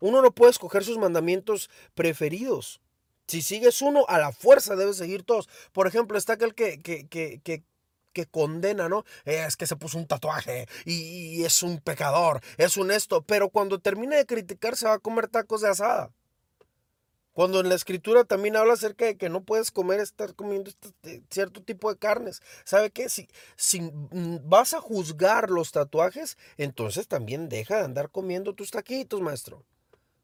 Uno 0.00 0.22
no 0.22 0.32
puede 0.32 0.50
escoger 0.50 0.84
sus 0.84 0.98
mandamientos 0.98 1.70
preferidos. 1.94 2.80
Si 3.28 3.42
sigues 3.42 3.82
uno, 3.82 4.04
a 4.08 4.18
la 4.18 4.32
fuerza 4.32 4.76
debes 4.76 4.96
seguir 4.96 5.22
todos. 5.22 5.48
Por 5.72 5.86
ejemplo, 5.86 6.18
está 6.18 6.34
aquel 6.34 6.54
que, 6.54 6.80
que, 6.80 7.06
que, 7.08 7.40
que, 8.12 8.26
condena, 8.26 8.88
¿no? 8.88 9.04
Es 9.24 9.56
que 9.56 9.66
se 9.66 9.76
puso 9.76 9.98
un 9.98 10.06
tatuaje 10.06 10.66
y, 10.84 11.38
y 11.38 11.44
es 11.44 11.62
un 11.62 11.78
pecador, 11.80 12.40
es 12.56 12.76
un 12.76 12.90
esto, 12.90 13.22
pero 13.22 13.48
cuando 13.48 13.78
termine 13.78 14.16
de 14.16 14.26
criticar 14.26 14.76
se 14.76 14.86
va 14.86 14.94
a 14.94 14.98
comer 14.98 15.28
tacos 15.28 15.60
de 15.60 15.68
asada. 15.68 16.10
Cuando 17.32 17.60
en 17.60 17.68
la 17.68 17.74
escritura 17.74 18.24
también 18.24 18.56
habla 18.56 18.74
acerca 18.74 19.06
de 19.06 19.16
que 19.16 19.30
no 19.30 19.42
puedes 19.42 19.70
comer, 19.70 20.00
estar 20.00 20.34
comiendo 20.34 20.70
este, 20.70 21.22
cierto 21.30 21.62
tipo 21.62 21.90
de 21.90 21.98
carnes. 21.98 22.42
¿Sabe 22.64 22.90
qué? 22.90 23.08
Si, 23.08 23.28
si 23.56 23.80
mm, 23.80 24.40
vas 24.44 24.74
a 24.74 24.80
juzgar 24.80 25.50
los 25.50 25.72
tatuajes, 25.72 26.36
entonces 26.58 27.08
también 27.08 27.48
deja 27.48 27.76
de 27.76 27.84
andar 27.84 28.10
comiendo 28.10 28.54
tus 28.54 28.70
taquitos, 28.70 29.22
maestro. 29.22 29.64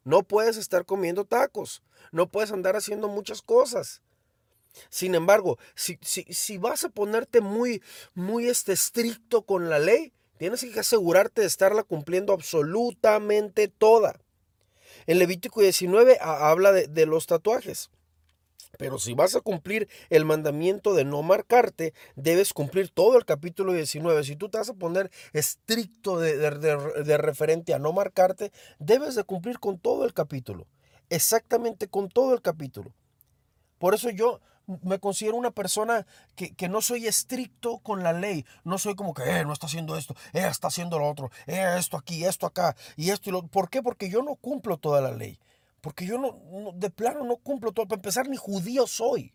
No 0.05 0.23
puedes 0.23 0.57
estar 0.59 0.85
comiendo 0.85 1.25
tacos. 1.25 1.83
No 2.13 2.29
puedes 2.29 2.53
andar 2.53 2.77
haciendo 2.77 3.09
muchas 3.09 3.41
cosas. 3.43 4.03
Sin 4.91 5.15
embargo, 5.15 5.59
si, 5.75 5.99
si, 6.03 6.25
si 6.25 6.59
vas 6.59 6.85
a 6.85 6.91
ponerte 6.91 7.41
muy, 7.41 7.83
muy 8.15 8.49
este, 8.49 8.73
estricto 8.73 9.43
con 9.43 9.71
la 9.71 9.79
ley, 9.79 10.13
tienes 10.37 10.61
que 10.61 10.81
asegurarte 10.81 11.41
de 11.41 11.47
estarla 11.47 11.83
cumpliendo 11.83 12.33
absolutamente 12.33 13.69
toda. 13.69 14.21
En 15.09 15.19
Levítico 15.19 15.63
19 15.63 16.19
habla 16.21 16.71
de, 16.71 17.07
los 17.07 17.27
tatuajes. 17.27 17.91
Pero 18.77 18.99
si 18.99 19.15
vas 19.15 19.35
a 19.35 19.41
cumplir 19.41 19.89
el 20.11 20.27
mandamiento 20.27 20.93
de 20.93 21.07
no 21.07 21.23
marcarte, 21.23 21.95
debes 22.15 22.53
cumplir 22.53 22.91
todo 22.91 23.17
el 23.17 23.25
capítulo 23.25 23.73
19. 23.73 24.23
Si 24.23 24.37
tú 24.37 24.51
te 24.51 24.59
vas 24.59 24.69
a 24.69 24.75
poner 24.75 25.11
estricto 25.33 26.21
de, 26.21 26.37
de, 26.37 27.17
referente 27.17 27.73
a 27.73 27.79
no 27.79 27.95
marcarte, 27.95 28.53
debes 28.79 29.15
de 29.15 29.25
cumplir 29.25 29.59
con 29.59 29.79
todo 29.79 30.05
el 30.05 30.13
capítulo. 30.13 30.67
Exactamente 31.09 31.89
con 31.89 32.11
todo 32.11 32.35
el 32.35 32.43
capítulo. 32.43 32.93
Por 33.79 33.95
eso 33.95 34.11
yo 34.11 34.41
me 34.83 34.99
considero 34.99 35.37
una 35.37 35.51
persona 35.51 36.07
que, 36.37 36.69
no 36.69 36.83
soy 36.83 37.07
estricto 37.07 37.79
con 37.79 38.03
la 38.03 38.13
ley. 38.13 38.45
No 38.65 38.79
soy 38.79 38.95
como 38.95 39.15
que, 39.15 39.23
eh, 39.23 39.45
no 39.45 39.53
está 39.53 39.67
haciendo 39.67 39.97
esto, 39.97 40.15
eh, 40.33 40.47
está 40.47 40.69
haciendo 40.69 40.99
lo 40.99 41.09
otro, 41.09 41.31
eh, 41.47 41.77
esto 41.79 41.97
aquí, 41.97 42.25
esto 42.25 42.47
acá, 42.47 42.77
y 42.97 43.11
esto 43.11 43.31
y 43.31 43.33
lo 43.33 43.47
¿Por 43.47 43.71
qué? 43.71 43.83
Porque 43.83 44.11
yo 44.11 44.23
no 44.23 44.35
cumplo 44.37 44.77
toda 44.77 45.01
la 45.01 45.13
ley. 45.13 45.39
Porque 45.81 46.05
yo 46.07 46.19
no, 46.19 46.73
de 46.75 46.91
plano 46.91 47.25
no 47.25 47.37
cumplo 47.37 47.73
todo. 47.73 47.87
Para 47.87 47.99
empezar, 47.99 48.29
ni 48.29 48.37
judío 48.37 48.87
soy. 48.87 49.33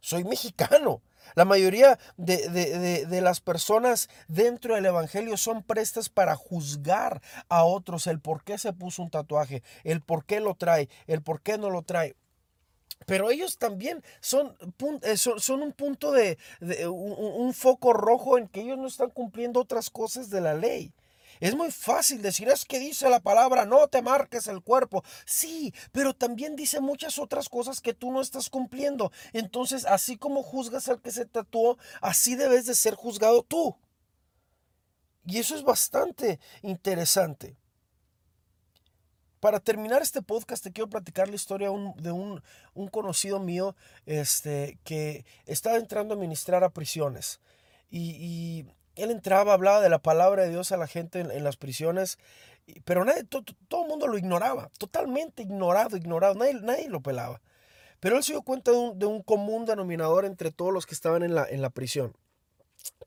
Soy 0.00 0.24
mexicano. 0.24 1.02
La 1.34 1.44
mayoría 1.44 1.98
de, 2.16 2.48
de, 3.06 3.20
las 3.20 3.40
personas 3.40 4.08
dentro 4.28 4.74
del 4.74 4.86
Evangelio 4.86 5.36
son 5.36 5.62
prestas 5.62 6.08
para 6.08 6.34
juzgar 6.34 7.20
a 7.48 7.64
otros 7.64 8.06
el 8.06 8.20
por 8.20 8.42
qué 8.42 8.58
se 8.58 8.72
puso 8.72 9.02
un 9.02 9.10
tatuaje, 9.10 9.62
el 9.84 10.00
por 10.00 10.24
qué 10.24 10.40
lo 10.40 10.54
trae, 10.54 10.88
el 11.06 11.22
por 11.22 11.42
qué 11.42 11.58
no 11.58 11.70
lo 11.70 11.82
trae. 11.82 12.16
Pero 13.06 13.30
ellos 13.30 13.58
también 13.58 14.02
son, 14.20 14.56
eh, 15.02 15.16
son, 15.16 15.62
un 15.62 15.72
punto 15.72 16.12
de, 16.12 16.38
un, 16.88 17.52
foco 17.54 17.92
rojo 17.92 18.38
en 18.38 18.48
que 18.48 18.60
ellos 18.60 18.78
no 18.78 18.86
están 18.86 19.10
cumpliendo 19.10 19.60
otras 19.60 19.90
cosas 19.90 20.30
de 20.30 20.40
la 20.40 20.54
ley. 20.54 20.92
Es 21.40 21.54
muy 21.54 21.70
fácil 21.70 22.20
decir, 22.20 22.48
es 22.48 22.66
que 22.66 22.78
dice 22.78 23.08
la 23.08 23.20
palabra, 23.20 23.64
no 23.64 23.88
te 23.88 24.02
marques 24.02 24.46
el 24.46 24.62
cuerpo. 24.62 25.02
Sí, 25.24 25.72
pero 25.90 26.14
también 26.14 26.54
dice 26.54 26.80
muchas 26.80 27.18
otras 27.18 27.48
cosas 27.48 27.80
que 27.80 27.94
tú 27.94 28.12
no 28.12 28.20
estás 28.20 28.50
cumpliendo. 28.50 29.10
Entonces, 29.32 29.86
así 29.86 30.18
como 30.18 30.42
juzgas 30.42 30.88
al 30.88 31.00
que 31.00 31.10
se 31.10 31.24
tatuó, 31.24 31.78
así 32.02 32.34
debes 32.34 32.66
de 32.66 32.74
ser 32.74 32.94
juzgado 32.94 33.42
tú. 33.42 33.76
Y 35.24 35.38
eso 35.38 35.54
es 35.54 35.62
bastante 35.62 36.40
interesante. 36.62 37.56
Para 39.40 39.58
terminar 39.58 40.02
este 40.02 40.20
podcast 40.20 40.62
te 40.62 40.70
quiero 40.70 40.90
platicar 40.90 41.28
la 41.28 41.34
historia 41.34 41.70
de 41.96 42.12
un, 42.12 42.42
conocido 42.90 43.40
mío 43.40 43.74
este, 44.04 44.78
que 44.84 45.24
estaba 45.46 45.78
entrando 45.78 46.14
a 46.14 46.18
ministrar 46.18 46.62
a 46.62 46.68
prisiones. 46.68 47.40
Y, 47.90 48.66
él 48.96 49.10
entraba, 49.10 49.54
hablaba 49.54 49.80
de 49.80 49.88
la 49.88 50.00
palabra 50.00 50.42
de 50.42 50.50
Dios 50.50 50.72
a 50.72 50.76
la 50.76 50.86
gente 50.86 51.20
en, 51.20 51.44
las 51.44 51.56
prisiones, 51.56 52.18
pero 52.84 53.02
nadie, 53.04 53.24
todo 53.24 53.82
el 53.82 53.88
mundo 53.88 54.06
lo 54.08 54.18
ignoraba, 54.18 54.68
totalmente 54.76 55.42
ignorado, 55.42 55.96
ignorado, 55.96 56.34
nadie, 56.34 56.54
nadie 56.54 56.90
lo 56.90 57.00
pelaba. 57.00 57.40
Pero 57.98 58.16
él 58.16 58.22
se 58.22 58.32
dio 58.32 58.42
cuenta 58.42 58.72
de 58.72 58.76
un, 58.76 58.98
de 58.98 59.06
un 59.06 59.22
común 59.22 59.64
denominador 59.64 60.26
entre 60.26 60.50
todos 60.50 60.72
los 60.72 60.84
que 60.84 60.94
estaban 60.94 61.22
en 61.22 61.34
la, 61.34 61.46
en 61.48 61.62
la 61.62 61.70
prisión 61.70 62.14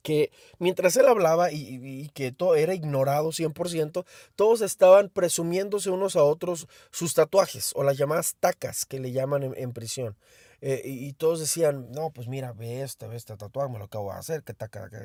que 0.02 0.32
mientras 0.60 0.98
él 0.98 1.08
hablaba 1.08 1.52
y, 1.52 2.10
que 2.14 2.32
todo 2.32 2.56
era 2.56 2.74
ignorado 2.74 3.30
100%, 3.30 4.06
todos 4.36 4.62
estaban 4.62 5.10
presumiéndose 5.10 5.90
unos 5.90 6.16
a 6.16 6.24
otros 6.24 6.68
sus 6.92 7.14
tatuajes 7.14 7.72
o 7.76 7.84
las 7.84 7.98
llamadas 7.98 8.36
tacas 8.40 8.86
que 8.86 9.00
le 9.00 9.12
llaman 9.12 9.54
en, 9.56 9.72
prisión. 9.72 10.18
Eh, 10.62 10.82
y, 10.86 11.14
todos 11.14 11.40
decían, 11.40 11.92
no, 11.92 12.10
pues 12.10 12.28
mira, 12.28 12.54
ve 12.54 12.82
este, 12.82 13.08
ve 13.08 13.18
este 13.18 13.36
tatuaje, 13.36 13.72
me 13.72 13.80
lo 13.80 13.86
acabo 13.86 14.12
de 14.12 14.20
hacer, 14.20 14.44
que 14.44 14.54
taca, 14.54 14.90
que 14.90 14.98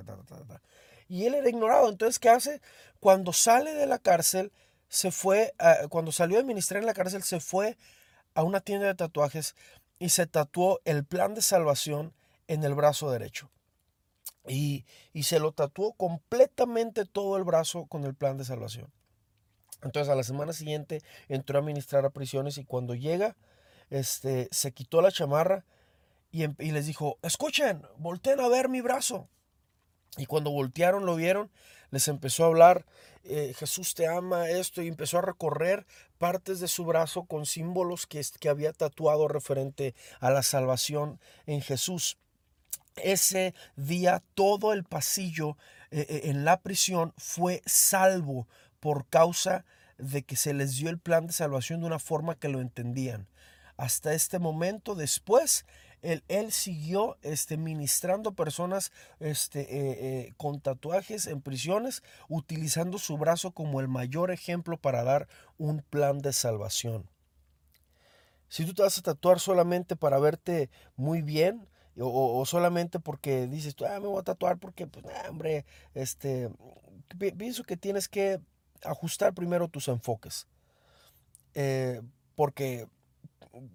Y 1.09 1.27
él 1.27 1.35
era 1.35 1.49
ignorado. 1.49 1.89
Entonces, 1.89 2.19
¿qué 2.19 2.29
hace? 2.29 2.61
Cuando 3.01 3.33
sale 3.33 3.75
de 3.75 3.87
la 3.87 3.99
cárcel, 3.99 4.53
se 4.89 5.11
fue, 5.11 5.55
cuando 5.91 6.13
salió 6.13 6.39
a 6.39 6.41
administrar 6.41 6.81
en 6.81 6.87
la 6.87 6.95
cárcel, 6.95 7.23
se 7.23 7.41
fue 7.41 7.77
a 8.35 8.43
una 8.43 8.61
tienda 8.61 8.87
de 8.87 8.95
tatuajes 8.95 9.55
y 9.99 10.11
se 10.11 10.27
tatuó 10.27 10.81
el 10.85 11.05
plan 11.05 11.35
de 11.35 11.43
salvación 11.43 12.15
en 12.47 12.65
el 12.65 12.75
brazo 12.75 13.11
derecho. 13.11 13.51
Y, 14.49 14.85
se 15.23 15.41
lo 15.41 15.53
tatuó 15.53 15.93
completamente 15.93 17.05
todo 17.05 17.37
el 17.37 17.45
brazo 17.45 17.87
con 17.87 18.05
el 18.05 18.15
plan 18.15 18.39
de 18.39 18.45
salvación. 18.45 18.91
Entonces 19.83 20.11
a 20.11 20.17
la 20.17 20.23
semana 20.23 20.53
siguiente 20.53 21.03
entró 21.29 21.59
a 21.59 21.63
ministrar 21.63 22.05
a 22.05 22.11
prisiones 22.11 22.59
y 22.59 22.65
cuando 22.65 22.95
llega, 22.95 23.37
este, 23.91 24.49
se 24.51 24.73
quitó 24.73 25.03
la 25.03 25.13
chamarra 25.13 25.65
y, 26.31 26.45
em, 26.45 26.55
y 26.59 26.73
les 26.73 26.87
dijo, 26.87 27.19
escuchen, 27.23 27.83
volteen 27.99 28.41
a 28.41 28.49
ver 28.49 28.69
mi 28.69 28.81
brazo. 28.81 29.29
Y 30.17 30.27
cuando 30.27 30.51
voltearon, 30.51 31.07
lo 31.07 31.17
vieron, 31.17 31.51
les 31.91 32.09
empezó 32.09 32.45
a 32.45 32.49
hablar, 32.49 32.87
eh, 33.25 33.55
Jesús 33.57 33.95
te 33.95 34.07
ama, 34.07 34.49
esto, 34.49 34.83
y 34.83 34.89
empezó 34.89 35.19
a 35.19 35.23
recorrer 35.23 35.87
partes 36.19 36.61
de 36.61 36.69
su 36.69 36.85
brazo 36.85 37.25
con 37.25 37.47
símbolos 37.47 38.07
que, 38.07 38.25
que 38.41 38.49
había 38.49 38.73
tatuado 38.73 39.29
referente 39.29 39.95
a 40.21 40.31
la 40.31 40.43
salvación 40.43 41.21
en 41.47 41.61
Jesús. 41.61 42.19
Ese 43.03 43.55
día 43.77 44.23
todo 44.35 44.73
el 44.73 44.85
pasillo 44.85 45.57
eh, 45.91 46.07
eh, 46.09 46.21
en 46.25 46.45
la 46.45 46.61
prisión 46.61 47.15
fue 47.17 47.63
salvo 47.67 48.49
por 48.81 49.07
causa 49.07 49.65
de 49.99 50.23
que 50.23 50.37
se 50.37 50.55
les 50.55 50.77
dio 50.77 50.91
el 50.91 50.99
plan 50.99 51.27
de 51.27 51.33
salvación 51.33 51.81
de 51.81 51.87
una 51.87 51.99
forma 51.99 52.37
que 52.37 52.49
lo 52.49 52.61
entendían. 52.61 53.29
Hasta 53.77 54.13
este 54.13 54.39
momento 54.39 54.95
después, 54.95 55.65
él, 56.03 56.53
siguió 56.53 57.17
este, 57.23 57.57
ministrando 57.57 58.35
personas 58.35 58.93
este, 59.19 59.67
eh, 59.71 60.35
con 60.37 60.61
tatuajes 60.61 61.27
en 61.27 61.41
prisiones, 61.41 62.03
utilizando 62.29 62.99
su 62.99 63.19
brazo 63.19 63.53
como 63.53 63.81
el 63.81 63.89
mayor 63.89 64.31
ejemplo 64.31 64.77
para 64.77 65.03
dar 65.03 65.29
un 65.59 65.83
plan 65.83 66.19
de 66.19 66.33
salvación. 66.33 67.09
Si 68.49 68.65
tú 68.65 68.75
te 68.75 68.83
vas 68.83 68.97
a 68.99 69.03
tatuar 69.03 69.41
solamente 69.41 69.95
para 69.95 70.19
verte 70.19 70.71
muy 70.97 71.23
bien, 71.23 71.69
o, 72.01 72.45
solamente 72.47 73.01
porque 73.01 73.47
dices, 73.47 73.75
ah, 73.89 74.01
me 74.01 74.07
voy 74.07 74.21
a 74.21 74.25
tatuar 74.25 74.59
porque, 74.59 74.87
pues, 74.87 75.05
hombre, 75.29 75.65
este, 75.95 76.51
pienso 77.37 77.65
que 77.65 77.77
tienes 77.77 78.09
que 78.09 78.41
ajustar 78.85 79.35
primero 79.35 79.69
tus 79.69 79.89
enfoques. 79.89 80.47
Eh, 81.55 82.01
porque 82.35 82.87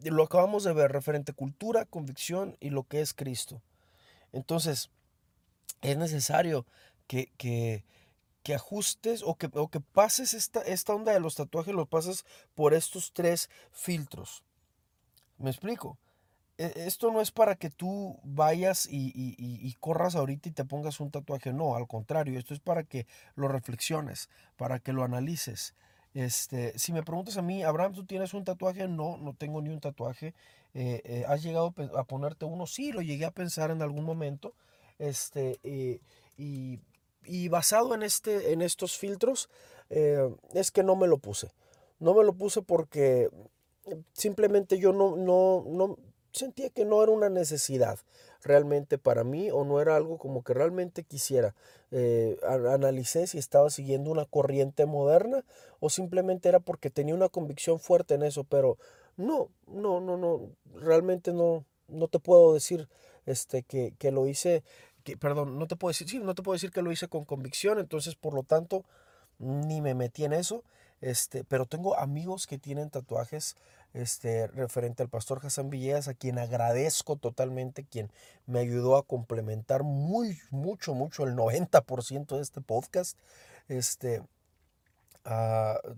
lo 0.03 0.23
acabamos 0.23 0.63
de 0.63 0.73
ver 0.73 0.91
referente 0.91 1.31
a 1.31 1.35
cultura, 1.35 1.85
convicción 1.85 2.55
y 2.59 2.69
lo 2.69 2.83
que 2.83 3.01
es 3.01 3.13
Cristo. 3.13 3.61
Entonces, 4.31 4.89
es 5.81 5.97
necesario 5.97 6.65
que, 7.07 7.31
que, 7.37 7.83
que 8.43 8.55
ajustes 8.55 9.21
o 9.23 9.35
que, 9.35 9.49
o 9.53 9.67
que 9.69 9.79
pases 9.79 10.33
esta, 10.33 10.61
esta 10.61 10.93
onda 10.93 11.11
de 11.11 11.19
los 11.19 11.35
tatuajes, 11.35 11.73
lo 11.73 11.85
pases 11.85 12.25
por 12.55 12.73
estos 12.73 13.11
tres 13.11 13.49
filtros. 13.71 14.43
¿Me 15.37 15.49
explico? 15.49 15.97
E, 16.57 16.71
esto 16.85 17.11
no 17.11 17.21
es 17.21 17.31
para 17.31 17.55
que 17.55 17.69
tú 17.69 18.19
vayas 18.23 18.87
y, 18.89 19.75
corras 19.79 20.15
ahorita 20.15 20.49
y 20.49 20.51
te 20.51 20.65
pongas 20.65 20.99
un 20.99 21.11
tatuaje, 21.11 21.53
no, 21.53 21.75
al 21.75 21.87
contrario, 21.87 22.37
esto 22.39 22.53
es 22.53 22.59
para 22.59 22.83
que 22.83 23.07
lo 23.35 23.47
reflexiones, 23.47 24.29
para 24.57 24.79
que 24.79 24.93
lo 24.93 25.03
analices. 25.03 25.73
Este, 26.13 26.77
si 26.77 26.93
me 26.93 27.03
preguntas 27.03 27.37
a 27.37 27.41
mí, 27.41 27.63
Abraham, 27.63 27.93
¿tú 27.93 28.05
tienes 28.05 28.33
un 28.33 28.43
tatuaje? 28.43 28.87
No, 28.87 29.17
no 29.17 29.33
tengo 29.33 29.61
ni 29.61 29.69
un 29.69 29.79
tatuaje. 29.79 30.35
Eh, 30.75 31.01
eh, 31.05 31.25
¿Has 31.27 31.43
llegado 31.43 31.73
a 31.95 32.03
ponerte 32.03 32.45
uno? 32.45 32.67
Sí, 32.67 32.91
lo 32.91 33.01
llegué 33.01 33.25
a 33.25 33.31
pensar 33.31 33.71
en 33.71 33.81
algún 33.81 34.05
momento. 34.05 34.53
Este, 34.99 35.59
eh, 35.63 36.01
y, 36.37 37.47
basado 37.49 37.95
en, 37.95 38.03
este, 38.03 38.53
en 38.53 38.61
estos 38.61 38.97
filtros, 38.97 39.49
es 39.89 40.71
que 40.71 40.83
no 40.83 40.95
me 40.95 41.07
lo 41.07 41.17
puse. 41.17 41.51
No 41.99 42.13
me 42.13 42.23
lo 42.23 42.33
puse 42.33 42.61
porque 42.61 43.29
simplemente 44.13 44.79
yo 44.79 44.93
no, 44.93 45.15
no, 45.15 45.97
sentía 46.33 46.69
que 46.69 46.85
no 46.85 47.01
era 47.01 47.11
una 47.11 47.29
necesidad 47.29 47.99
realmente 48.43 48.97
para 48.97 49.23
mí 49.23 49.49
o 49.51 49.63
no 49.63 49.79
era 49.79 49.95
algo 49.95 50.17
como 50.17 50.43
que 50.43 50.53
realmente 50.53 51.03
quisiera. 51.03 51.55
Eh, 51.91 52.37
analicé 52.43 53.27
si 53.27 53.37
estaba 53.37 53.69
siguiendo 53.69 54.11
una 54.11 54.25
corriente 54.25 54.85
moderna 54.85 55.45
o 55.79 55.89
simplemente 55.89 56.49
era 56.49 56.59
porque 56.59 56.89
tenía 56.89 57.15
una 57.15 57.29
convicción 57.29 57.79
fuerte 57.79 58.15
en 58.15 58.23
eso, 58.23 58.43
pero 58.43 58.77
no, 59.15 59.49
no, 59.67 60.01
no, 60.01 60.17
no, 60.17 60.49
realmente 60.73 61.33
no, 61.33 61.63
no 61.87 62.07
te 62.07 62.19
puedo 62.19 62.53
decir 62.53 62.89
este, 63.25 63.63
que, 63.63 63.93
que 63.97 64.11
lo 64.11 64.27
hice, 64.27 64.63
que, 65.03 65.17
perdón, 65.17 65.57
no 65.57 65.67
te 65.67 65.75
puedo 65.75 65.91
decir, 65.91 66.09
sí, 66.09 66.19
no 66.19 66.35
te 66.35 66.41
puedo 66.43 66.53
decir 66.53 66.71
que 66.71 66.81
lo 66.81 66.91
hice 66.91 67.07
con 67.07 67.25
convicción, 67.25 67.79
entonces 67.79 68.15
por 68.15 68.33
lo 68.33 68.43
tanto 68.43 68.83
ni 69.39 69.81
me 69.81 69.93
metí 69.93 70.25
en 70.25 70.33
eso, 70.33 70.63
este, 71.01 71.43
pero 71.43 71.65
tengo 71.65 71.97
amigos 71.97 72.47
que 72.47 72.57
tienen 72.57 72.89
tatuajes 72.89 73.55
este, 73.93 74.47
referente 74.47 75.03
al 75.03 75.09
pastor 75.09 75.39
Hassan 75.43 75.69
Villegas, 75.69 76.07
a 76.07 76.13
quien 76.13 76.39
agradezco 76.39 77.15
totalmente, 77.15 77.85
quien 77.85 78.11
me 78.45 78.59
ayudó 78.59 78.97
a 78.97 79.03
complementar 79.03 79.83
muy, 79.83 80.39
mucho, 80.49 80.93
mucho, 80.93 81.23
el 81.25 81.35
90% 81.35 82.35
de 82.35 82.41
este 82.41 82.61
podcast. 82.61 83.17
Este, 83.67 84.21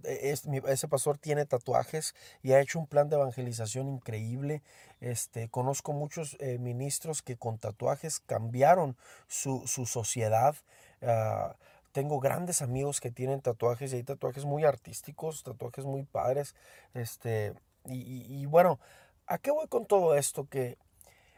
e, 0.03 0.35
ese 0.67 0.87
pastor 0.87 1.17
tiene 1.17 1.45
tatuajes 1.45 2.13
y 2.43 2.51
ha 2.53 2.59
hecho 2.59 2.79
un 2.79 2.87
plan 2.87 3.09
de 3.09 3.15
evangelización 3.15 3.87
increíble. 3.89 4.61
Este, 5.01 5.49
conozco 5.49 5.93
muchos 5.93 6.37
eh, 6.39 6.57
ministros 6.59 7.21
que 7.21 7.37
con 7.37 7.57
tatuajes 7.57 8.19
cambiaron 8.19 8.97
su, 9.27 9.65
sociedad. 9.67 10.55
Ah, 11.01 11.55
tengo 11.91 12.19
grandes 12.19 12.61
amigos 12.61 12.99
que 12.99 13.09
tienen 13.09 13.41
tatuajes 13.41 13.93
y 13.93 13.97
hay 13.97 14.03
tatuajes 14.03 14.45
muy 14.45 14.65
artísticos, 14.65 15.43
tatuajes 15.43 15.85
muy 15.85 16.03
padres. 16.03 16.55
Este, 16.93 17.53
y, 17.87 18.45
bueno, 18.45 18.79
¿a 19.27 19.37
qué 19.37 19.51
voy 19.51 19.67
con 19.67 19.85
todo 19.85 20.15
esto? 20.15 20.47
Que 20.47 20.77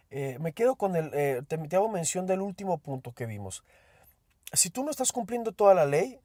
eh, 0.09 0.37
me 0.39 0.53
quedo 0.53 0.75
con 0.75 0.95
el, 0.95 1.11
eh, 1.13 1.41
te, 1.47 1.75
hago 1.75 1.89
mención 1.89 2.25
del 2.25 2.41
último 2.41 2.77
punto 2.77 3.13
que 3.13 3.25
vimos. 3.25 3.63
Si 4.53 4.69
tú 4.69 4.83
no 4.83 4.91
estás 4.91 5.11
cumpliendo 5.11 5.51
toda 5.51 5.73
la 5.73 5.85
ley, 5.85 6.19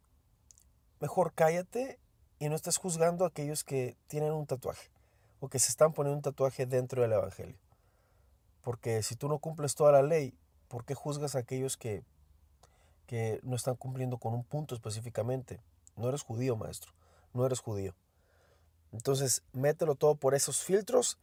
mejor 1.01 1.33
cállate 1.35 1.99
y 2.39 2.49
no 2.49 2.55
estás 2.55 2.77
juzgando 2.77 3.25
a 3.25 3.29
aquellos 3.29 3.65
que 3.65 3.97
tienen 4.07 4.33
un 4.33 4.47
tatuaje 4.47 4.91
o 5.41 5.49
que 5.49 5.59
se 5.59 5.71
están 5.71 5.93
poniendo 5.93 6.17
un 6.17 6.23
tatuaje 6.23 6.67
dentro 6.67 7.03
del 7.03 7.13
Evangelio. 7.13 7.59
Porque 8.63 9.03
si 9.03 9.17
tú 9.17 9.29
no 9.29 9.39
cumples 9.39 9.75
toda 9.75 9.91
la 9.91 10.03
ley, 10.03 10.35
¿por 10.69 10.85
qué 10.85 10.95
juzgas 10.95 11.35
a 11.35 11.41
aquellos 11.41 11.77
que, 11.77 12.05
que 13.07 13.41
no 13.43 13.57
están 13.57 13.75
cumpliendo 13.75 14.19
con 14.19 14.35
un 14.35 14.45
punto 14.45 14.77
específicamente? 14.77 15.61
No 15.97 16.09
eres 16.09 16.23
judío, 16.23 16.57
maestro. 16.57 16.93
No 17.35 17.45
eres 17.45 17.59
judío. 17.59 17.95
Entonces, 18.93 19.43
mételo 19.53 19.95
todo 19.95 20.15
por 20.15 20.35
esos 20.35 20.63
filtros 20.63 21.19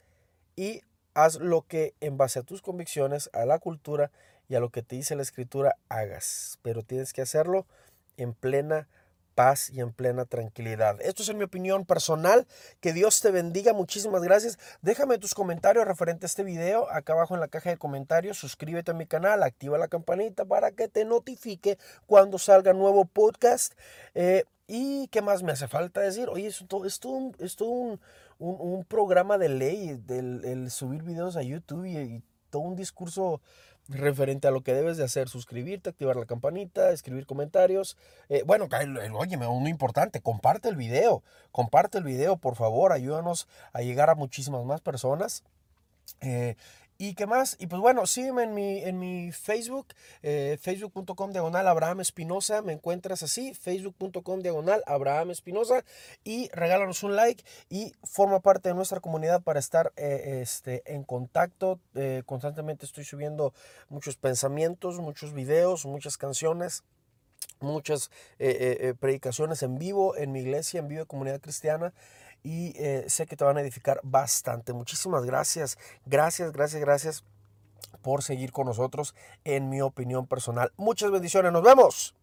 y 0.56 0.82
haz 1.14 1.36
lo 1.36 1.62
que 1.62 1.94
en 2.02 2.18
base 2.18 2.40
a 2.40 2.44
tus 2.44 2.62
convicciones, 2.62 3.30
a 3.34 3.46
la 3.46 3.60
cultura 3.60 4.12
y 4.48 4.56
a 4.56 4.60
lo 4.60 4.70
que 4.70 4.82
te 4.82 4.96
dice 4.96 5.16
la 5.16 5.22
escritura 5.22 5.76
hagas. 5.88 6.60
Pero 6.62 6.84
tienes 6.84 7.14
que 7.14 7.22
hacerlo 7.22 7.66
en 8.18 8.34
plena 8.34 8.88
paz 9.36 9.70
y 9.70 9.80
en 9.80 9.94
plena 9.94 10.26
tranquilidad. 10.26 10.98
Esto 11.00 11.24
es 11.24 11.30
en 11.30 11.38
mi 11.38 11.46
opinión 11.46 11.86
personal. 11.86 12.46
Que 12.82 12.92
Dios 12.92 13.22
te 13.22 13.32
bendiga. 13.32 13.72
Muchísimas 13.72 14.22
gracias. 14.22 14.60
Déjame 14.82 15.18
tus 15.18 15.34
comentarios 15.34 15.88
referente 15.88 16.26
a 16.26 16.28
este 16.28 16.44
video 16.44 16.90
acá 16.92 17.14
abajo 17.14 17.36
en 17.36 17.40
la 17.40 17.48
caja 17.48 17.70
de 17.70 17.78
comentarios. 17.78 18.38
Suscríbete 18.38 18.92
a 18.92 18.96
mi 18.96 19.06
canal, 19.06 19.44
activa 19.44 19.78
la 19.78 19.88
campanita 19.88 20.44
para 20.44 20.72
que 20.72 20.90
te 20.90 21.06
notifique 21.06 21.78
cuando 22.06 22.38
salga 22.38 22.74
nuevo 22.74 23.06
podcast. 23.06 23.76
Eh, 24.14 24.44
¿Y 24.72 25.08
qué 25.08 25.24
más 25.24 25.42
me 25.42 25.52
hace 25.52 25.68
falta 25.68 26.00
decir? 26.00 26.30
Oye, 26.30 26.46
es 26.46 26.64
todo, 26.68 26.86
es 26.86 27.04
un, 27.04 27.36
un, 27.40 28.00
un, 28.38 28.86
programa 28.86 29.40
de 29.40 29.50
ley, 29.50 30.00
del, 30.06 30.46
el 30.46 30.70
subir 30.70 31.02
videos 31.02 31.36
a 31.38 31.42
YouTube 31.42 31.86
y, 31.88 32.22
todo 32.52 32.62
un 32.62 32.76
discurso 32.76 33.42
referente 33.88 34.48
a 34.48 34.52
lo 34.52 34.62
que 34.62 34.76
debes 34.76 34.98
de 34.98 35.04
hacer, 35.04 35.28
suscribirte, 35.28 35.90
activar 35.90 36.16
la 36.16 36.26
campanita, 36.26 36.92
escribir 36.92 37.26
comentarios. 37.26 37.98
Eh, 38.30 38.44
bueno, 38.46 38.68
oye, 39.14 39.38
uno 39.38 39.68
importante, 39.68 40.22
comparte 40.22 40.70
el 40.70 40.76
video, 40.76 41.24
comparte 41.52 41.98
el 41.98 42.04
video, 42.04 42.38
por 42.38 42.56
favor, 42.56 42.92
ayúdanos 42.92 43.48
a 43.74 43.82
llegar 43.82 44.12
a 44.12 44.16
muchísimas 44.16 44.64
más 44.66 44.82
personas. 44.82 45.44
Eh, 46.22 46.56
¿Y 47.02 47.14
qué 47.14 47.28
más? 47.28 47.56
Y 47.62 47.68
pues 47.68 47.82
bueno, 47.82 48.06
sígueme 48.06 48.44
en 48.44 48.54
mi, 48.54 48.84
en 48.84 49.00
mi 49.00 49.32
Facebook, 49.32 49.88
eh, 50.22 50.58
facebook.com 50.62 51.32
diagonal 51.32 51.66
Abraham 51.70 52.02
Espinosa, 52.02 52.62
me 52.62 52.74
encuentras 52.74 53.24
así, 53.24 53.54
facebook.com 53.54 54.42
diagonal 54.42 54.84
Abraham 54.86 55.32
Espinosa 55.32 55.86
y 56.26 56.50
regálanos 56.50 57.04
un 57.04 57.16
like 57.16 57.42
y 57.70 57.94
forma 58.04 58.42
parte 58.42 58.68
de 58.68 58.76
nuestra 58.76 59.00
comunidad 59.00 59.42
para 59.42 59.62
estar 59.62 59.94
eh, 59.96 60.42
este, 60.42 60.84
en 60.94 61.06
contacto. 61.06 61.80
Eh, 61.96 62.24
constantemente 62.26 62.86
estoy 62.86 63.06
subiendo 63.06 63.54
muchos 63.88 64.18
pensamientos, 64.18 65.00
muchos 65.00 65.32
videos, 65.32 65.86
muchas 65.86 66.18
canciones 66.18 66.84
muchas 67.62 68.10
predicaciones 69.00 69.64
en 69.64 69.80
vivo 69.80 70.16
en 70.16 70.32
mi 70.32 70.40
iglesia, 70.40 70.80
en 70.80 70.88
vivo 70.88 71.02
de 71.02 71.08
comunidad 71.08 71.42
cristiana 71.42 71.94
y 72.44 72.74
eh, 72.78 73.06
sé 73.08 73.26
que 73.26 73.36
te 73.36 73.44
van 73.44 73.58
a 73.58 73.62
edificar 73.62 74.00
bastante. 74.04 74.74
Muchísimas 74.74 75.26
gracias, 75.26 75.78
gracias, 76.06 76.52
gracias, 76.52 76.82
gracias 76.82 77.24
por 78.02 78.24
seguir 78.24 78.52
con 78.52 78.68
nosotros 78.68 79.16
en 79.44 79.70
mi 79.70 79.82
opinión 79.82 80.28
personal. 80.28 80.72
Muchas 80.78 81.12
bendiciones, 81.12 81.52
nos 81.52 81.64
vemos. 81.64 82.19